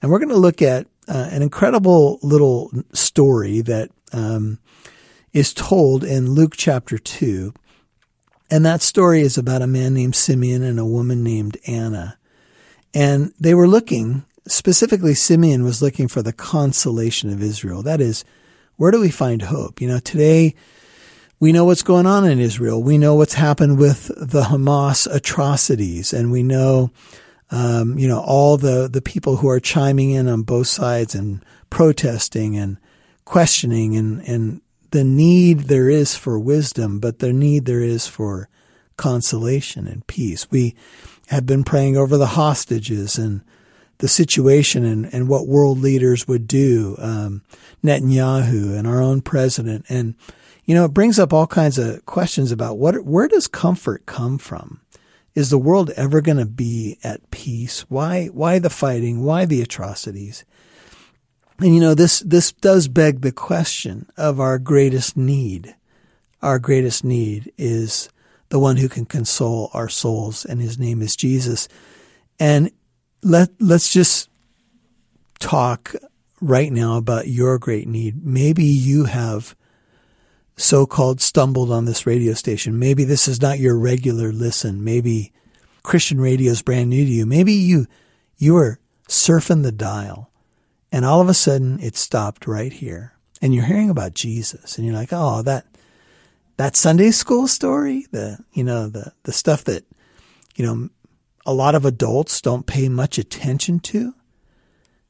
And 0.00 0.12
we're 0.12 0.20
going 0.20 0.28
to 0.28 0.36
look 0.36 0.62
at 0.62 0.86
uh, 1.08 1.30
an 1.32 1.42
incredible 1.42 2.20
little 2.22 2.70
story 2.92 3.60
that 3.62 3.90
um, 4.12 4.60
is 5.32 5.52
told 5.52 6.04
in 6.04 6.30
Luke 6.30 6.54
chapter 6.56 6.96
2. 6.96 7.52
And 8.54 8.64
that 8.64 8.82
story 8.82 9.22
is 9.22 9.36
about 9.36 9.62
a 9.62 9.66
man 9.66 9.94
named 9.94 10.14
Simeon 10.14 10.62
and 10.62 10.78
a 10.78 10.86
woman 10.86 11.24
named 11.24 11.56
Anna. 11.66 12.16
And 12.94 13.32
they 13.40 13.52
were 13.52 13.66
looking, 13.66 14.24
specifically, 14.46 15.14
Simeon 15.14 15.64
was 15.64 15.82
looking 15.82 16.06
for 16.06 16.22
the 16.22 16.32
consolation 16.32 17.30
of 17.30 17.42
Israel. 17.42 17.82
That 17.82 18.00
is, 18.00 18.24
where 18.76 18.92
do 18.92 19.00
we 19.00 19.10
find 19.10 19.42
hope? 19.42 19.80
You 19.80 19.88
know, 19.88 19.98
today 19.98 20.54
we 21.40 21.50
know 21.50 21.64
what's 21.64 21.82
going 21.82 22.06
on 22.06 22.24
in 22.24 22.38
Israel. 22.38 22.80
We 22.80 22.96
know 22.96 23.16
what's 23.16 23.34
happened 23.34 23.76
with 23.76 24.06
the 24.16 24.42
Hamas 24.42 25.12
atrocities, 25.12 26.12
and 26.12 26.30
we 26.30 26.44
know, 26.44 26.92
um, 27.50 27.98
you 27.98 28.06
know, 28.06 28.20
all 28.20 28.56
the, 28.56 28.88
the 28.88 29.02
people 29.02 29.38
who 29.38 29.48
are 29.48 29.58
chiming 29.58 30.10
in 30.10 30.28
on 30.28 30.42
both 30.42 30.68
sides 30.68 31.16
and 31.16 31.44
protesting 31.70 32.56
and 32.56 32.76
questioning 33.24 33.96
and, 33.96 34.20
and 34.28 34.60
the 34.94 35.02
need 35.02 35.62
there 35.62 35.90
is 35.90 36.14
for 36.14 36.38
wisdom, 36.38 37.00
but 37.00 37.18
the 37.18 37.32
need 37.32 37.64
there 37.64 37.82
is 37.82 38.06
for 38.06 38.48
consolation 38.96 39.88
and 39.88 40.06
peace. 40.06 40.48
We 40.52 40.76
have 41.26 41.44
been 41.44 41.64
praying 41.64 41.96
over 41.96 42.16
the 42.16 42.28
hostages 42.38 43.18
and 43.18 43.40
the 43.98 44.06
situation 44.06 44.84
and, 44.84 45.12
and 45.12 45.28
what 45.28 45.48
world 45.48 45.80
leaders 45.80 46.28
would 46.28 46.46
do, 46.46 46.94
um, 47.00 47.42
Netanyahu 47.82 48.78
and 48.78 48.86
our 48.86 49.02
own 49.02 49.20
president. 49.20 49.84
And, 49.88 50.14
you 50.64 50.76
know, 50.76 50.84
it 50.84 50.94
brings 50.94 51.18
up 51.18 51.32
all 51.32 51.48
kinds 51.48 51.76
of 51.76 52.06
questions 52.06 52.52
about 52.52 52.78
what, 52.78 53.04
where 53.04 53.26
does 53.26 53.48
comfort 53.48 54.06
come 54.06 54.38
from? 54.38 54.80
Is 55.34 55.50
the 55.50 55.58
world 55.58 55.90
ever 55.96 56.20
going 56.20 56.38
to 56.38 56.46
be 56.46 56.98
at 57.02 57.32
peace? 57.32 57.80
Why, 57.88 58.26
why 58.26 58.60
the 58.60 58.70
fighting? 58.70 59.24
Why 59.24 59.44
the 59.44 59.60
atrocities? 59.60 60.44
And 61.58 61.74
you 61.74 61.80
know, 61.80 61.94
this, 61.94 62.20
this 62.20 62.52
does 62.52 62.88
beg 62.88 63.20
the 63.20 63.32
question 63.32 64.06
of 64.16 64.40
our 64.40 64.58
greatest 64.58 65.16
need. 65.16 65.74
Our 66.42 66.58
greatest 66.58 67.04
need 67.04 67.52
is 67.56 68.08
the 68.48 68.58
one 68.58 68.76
who 68.76 68.88
can 68.88 69.06
console 69.06 69.70
our 69.72 69.88
souls, 69.88 70.44
and 70.44 70.60
his 70.60 70.78
name 70.78 71.00
is 71.00 71.16
Jesus. 71.16 71.68
And 72.38 72.70
let, 73.22 73.50
let's 73.60 73.92
just 73.92 74.28
talk 75.38 75.94
right 76.40 76.70
now 76.70 76.96
about 76.96 77.28
your 77.28 77.58
great 77.58 77.88
need. 77.88 78.24
Maybe 78.24 78.64
you 78.64 79.04
have 79.04 79.56
so-called 80.56 81.20
stumbled 81.20 81.70
on 81.70 81.84
this 81.84 82.06
radio 82.06 82.34
station. 82.34 82.78
Maybe 82.78 83.04
this 83.04 83.26
is 83.26 83.40
not 83.40 83.58
your 83.58 83.78
regular 83.78 84.30
listen. 84.32 84.84
Maybe 84.84 85.32
Christian 85.82 86.20
radio 86.20 86.52
is 86.52 86.62
brand 86.62 86.90
new 86.90 87.04
to 87.04 87.10
you. 87.10 87.26
Maybe 87.26 87.52
you, 87.52 87.86
you 88.36 88.56
are 88.56 88.78
surfing 89.08 89.62
the 89.62 89.72
dial 89.72 90.30
and 90.92 91.04
all 91.04 91.20
of 91.20 91.28
a 91.28 91.34
sudden 91.34 91.80
it 91.80 91.96
stopped 91.96 92.46
right 92.46 92.72
here. 92.72 93.12
And 93.42 93.54
you're 93.54 93.64
hearing 93.64 93.90
about 93.90 94.14
Jesus 94.14 94.78
and 94.78 94.86
you're 94.86 94.96
like, 94.96 95.10
oh, 95.12 95.42
that, 95.42 95.66
that 96.56 96.76
Sunday 96.76 97.10
school 97.10 97.46
story, 97.46 98.06
the, 98.10 98.38
you 98.52 98.64
know, 98.64 98.88
the, 98.88 99.12
the 99.24 99.32
stuff 99.32 99.64
that, 99.64 99.84
you 100.54 100.64
know, 100.64 100.88
a 101.44 101.52
lot 101.52 101.74
of 101.74 101.84
adults 101.84 102.40
don't 102.40 102.66
pay 102.66 102.88
much 102.88 103.18
attention 103.18 103.80
to. 103.80 104.14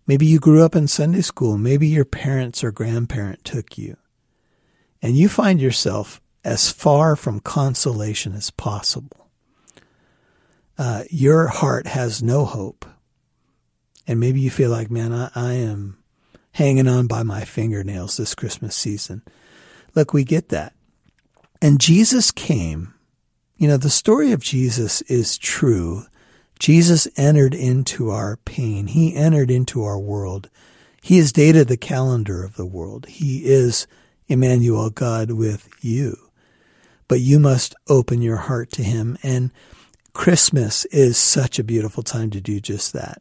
Maybe 0.06 0.26
you 0.26 0.38
grew 0.38 0.64
up 0.64 0.74
in 0.74 0.88
Sunday 0.88 1.20
school. 1.20 1.56
Maybe 1.56 1.87
your 1.87 2.04
parents 2.04 2.64
or 2.64 2.72
grandparent 2.72 3.44
took 3.44 3.78
you. 3.78 3.96
And 5.00 5.16
you 5.16 5.28
find 5.28 5.60
yourself 5.60 6.20
as 6.44 6.70
far 6.70 7.16
from 7.16 7.40
consolation 7.40 8.34
as 8.34 8.50
possible. 8.50 9.30
Uh, 10.76 11.04
your 11.10 11.48
heart 11.48 11.87
has 11.87 12.22
no 12.22 12.44
hope. 12.44 12.84
And 14.06 14.20
maybe 14.20 14.40
you 14.40 14.50
feel 14.50 14.70
like, 14.70 14.90
man, 14.90 15.12
I, 15.12 15.30
I 15.34 15.52
am 15.54 15.98
hanging 16.52 16.88
on 16.88 17.06
by 17.06 17.22
my 17.22 17.44
fingernails 17.44 18.16
this 18.16 18.34
Christmas 18.34 18.76
season. 18.76 19.22
Look, 19.94 20.12
we 20.12 20.24
get 20.24 20.50
that. 20.50 20.74
And 21.60 21.80
Jesus 21.80 22.30
came. 22.30 22.94
You 23.56 23.68
know, 23.68 23.76
the 23.76 23.90
story 23.90 24.32
of 24.32 24.42
Jesus 24.42 25.00
is 25.02 25.38
true. 25.38 26.04
Jesus 26.58 27.08
entered 27.16 27.54
into 27.54 28.10
our 28.10 28.36
pain. 28.44 28.88
He 28.88 29.14
entered 29.14 29.50
into 29.50 29.82
our 29.84 29.98
world. 29.98 30.50
He 31.02 31.18
has 31.18 31.32
dated 31.32 31.68
the 31.68 31.76
calendar 31.76 32.44
of 32.44 32.56
the 32.56 32.66
world. 32.66 33.06
He 33.06 33.44
is 33.44 33.86
Emmanuel, 34.28 34.90
God 34.90 35.32
with 35.32 35.68
you. 35.80 36.16
But 37.08 37.20
you 37.20 37.38
must 37.38 37.74
open 37.88 38.22
your 38.22 38.36
heart 38.36 38.70
to 38.72 38.82
him. 38.82 39.18
And 39.22 39.50
Christmas 40.12 40.84
is 40.86 41.18
such 41.18 41.58
a 41.58 41.64
beautiful 41.64 42.02
time 42.02 42.30
to 42.30 42.40
do 42.40 42.60
just 42.60 42.92
that. 42.92 43.20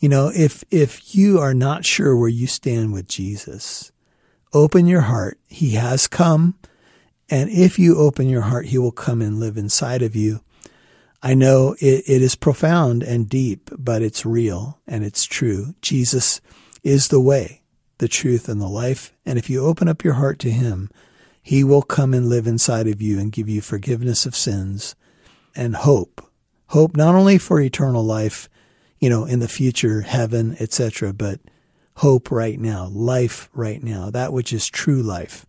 You 0.00 0.08
know, 0.08 0.32
if, 0.34 0.64
if 0.70 1.14
you 1.14 1.38
are 1.38 1.54
not 1.54 1.84
sure 1.84 2.16
where 2.16 2.28
you 2.28 2.46
stand 2.46 2.92
with 2.92 3.06
Jesus, 3.06 3.92
open 4.52 4.86
your 4.86 5.02
heart. 5.02 5.38
He 5.48 5.72
has 5.72 6.06
come. 6.06 6.56
And 7.28 7.48
if 7.50 7.78
you 7.78 7.96
open 7.96 8.28
your 8.28 8.40
heart, 8.42 8.66
he 8.66 8.78
will 8.78 8.92
come 8.92 9.22
and 9.22 9.38
live 9.38 9.56
inside 9.56 10.02
of 10.02 10.16
you. 10.16 10.40
I 11.22 11.34
know 11.34 11.76
it, 11.78 12.04
it 12.06 12.22
is 12.22 12.34
profound 12.34 13.02
and 13.02 13.28
deep, 13.28 13.70
but 13.78 14.00
it's 14.00 14.24
real 14.24 14.80
and 14.86 15.04
it's 15.04 15.24
true. 15.24 15.74
Jesus 15.82 16.40
is 16.82 17.08
the 17.08 17.20
way, 17.20 17.60
the 17.98 18.08
truth, 18.08 18.48
and 18.48 18.60
the 18.60 18.68
life. 18.68 19.12
And 19.26 19.38
if 19.38 19.50
you 19.50 19.64
open 19.64 19.86
up 19.86 20.02
your 20.02 20.14
heart 20.14 20.38
to 20.40 20.50
him, 20.50 20.90
he 21.42 21.62
will 21.62 21.82
come 21.82 22.14
and 22.14 22.28
live 22.28 22.46
inside 22.46 22.88
of 22.88 23.02
you 23.02 23.18
and 23.18 23.30
give 23.30 23.48
you 23.50 23.60
forgiveness 23.60 24.24
of 24.24 24.34
sins 24.34 24.96
and 25.54 25.76
hope, 25.76 26.26
Hope 26.70 26.96
not 26.96 27.16
only 27.16 27.36
for 27.36 27.60
eternal 27.60 28.04
life, 28.04 28.48
you 29.00 29.08
know, 29.08 29.24
in 29.24 29.40
the 29.40 29.48
future, 29.48 30.02
heaven, 30.02 30.56
etc., 30.60 31.12
but 31.12 31.40
hope 31.96 32.30
right 32.30 32.60
now, 32.60 32.86
life 32.86 33.48
right 33.54 33.82
now, 33.82 34.10
that 34.10 34.32
which 34.32 34.52
is 34.52 34.68
true 34.68 35.02
life, 35.02 35.46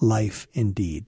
life 0.00 0.46
indeed. 0.52 1.04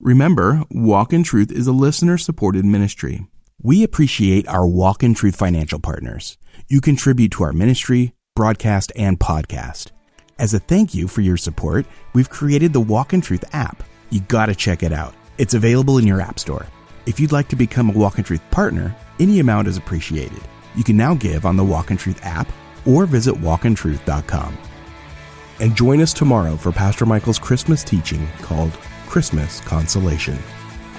Remember, 0.00 0.62
Walk 0.70 1.12
in 1.12 1.24
Truth 1.24 1.50
is 1.50 1.66
a 1.66 1.72
listener 1.72 2.16
supported 2.16 2.64
ministry. 2.64 3.26
We 3.60 3.82
appreciate 3.82 4.46
our 4.46 4.66
Walk 4.66 5.02
in 5.02 5.14
Truth 5.14 5.34
financial 5.34 5.80
partners. 5.80 6.38
You 6.68 6.80
contribute 6.80 7.32
to 7.32 7.42
our 7.42 7.52
ministry, 7.52 8.14
broadcast, 8.36 8.92
and 8.94 9.18
podcast. 9.18 9.90
As 10.38 10.54
a 10.54 10.60
thank 10.60 10.94
you 10.94 11.08
for 11.08 11.20
your 11.20 11.36
support, 11.36 11.84
we've 12.12 12.30
created 12.30 12.72
the 12.72 12.80
Walk 12.80 13.12
in 13.12 13.20
Truth 13.20 13.44
app. 13.52 13.82
You 14.10 14.20
gotta 14.20 14.54
check 14.54 14.84
it 14.84 14.92
out. 14.92 15.14
It's 15.38 15.54
available 15.54 15.98
in 15.98 16.06
your 16.06 16.20
app 16.20 16.38
store. 16.38 16.66
If 17.06 17.18
you'd 17.18 17.32
like 17.32 17.48
to 17.48 17.56
become 17.56 17.90
a 17.90 17.98
Walk 17.98 18.18
in 18.18 18.24
Truth 18.24 18.42
partner, 18.52 18.94
any 19.18 19.40
amount 19.40 19.66
is 19.66 19.76
appreciated. 19.76 20.40
You 20.78 20.84
can 20.84 20.96
now 20.96 21.12
give 21.12 21.44
on 21.44 21.56
the 21.56 21.64
Walk 21.64 21.90
in 21.90 21.96
Truth 21.96 22.20
app 22.22 22.52
or 22.86 23.04
visit 23.04 23.34
walkintruth.com. 23.34 24.56
And 25.58 25.74
join 25.74 26.00
us 26.00 26.12
tomorrow 26.12 26.54
for 26.54 26.70
Pastor 26.70 27.04
Michael's 27.04 27.40
Christmas 27.40 27.82
teaching 27.82 28.28
called 28.42 28.70
Christmas 29.08 29.60
Consolation. 29.62 30.38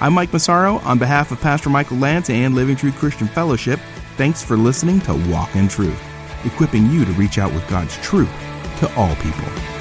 I'm 0.02 0.12
Mike 0.12 0.34
Massaro 0.34 0.80
on 0.80 0.98
behalf 0.98 1.32
of 1.32 1.40
Pastor 1.40 1.70
Michael 1.70 1.96
Lantz 1.96 2.28
and 2.28 2.54
Living 2.54 2.76
Truth 2.76 2.96
Christian 2.96 3.26
Fellowship. 3.28 3.80
Thanks 4.18 4.44
for 4.44 4.58
listening 4.58 5.00
to 5.00 5.14
Walk 5.30 5.56
in 5.56 5.66
Truth, 5.66 5.98
equipping 6.44 6.90
you 6.90 7.06
to 7.06 7.12
reach 7.12 7.38
out 7.38 7.54
with 7.54 7.66
God's 7.70 7.96
truth 8.02 8.28
to 8.80 8.94
all 8.96 9.14
people. 9.16 9.79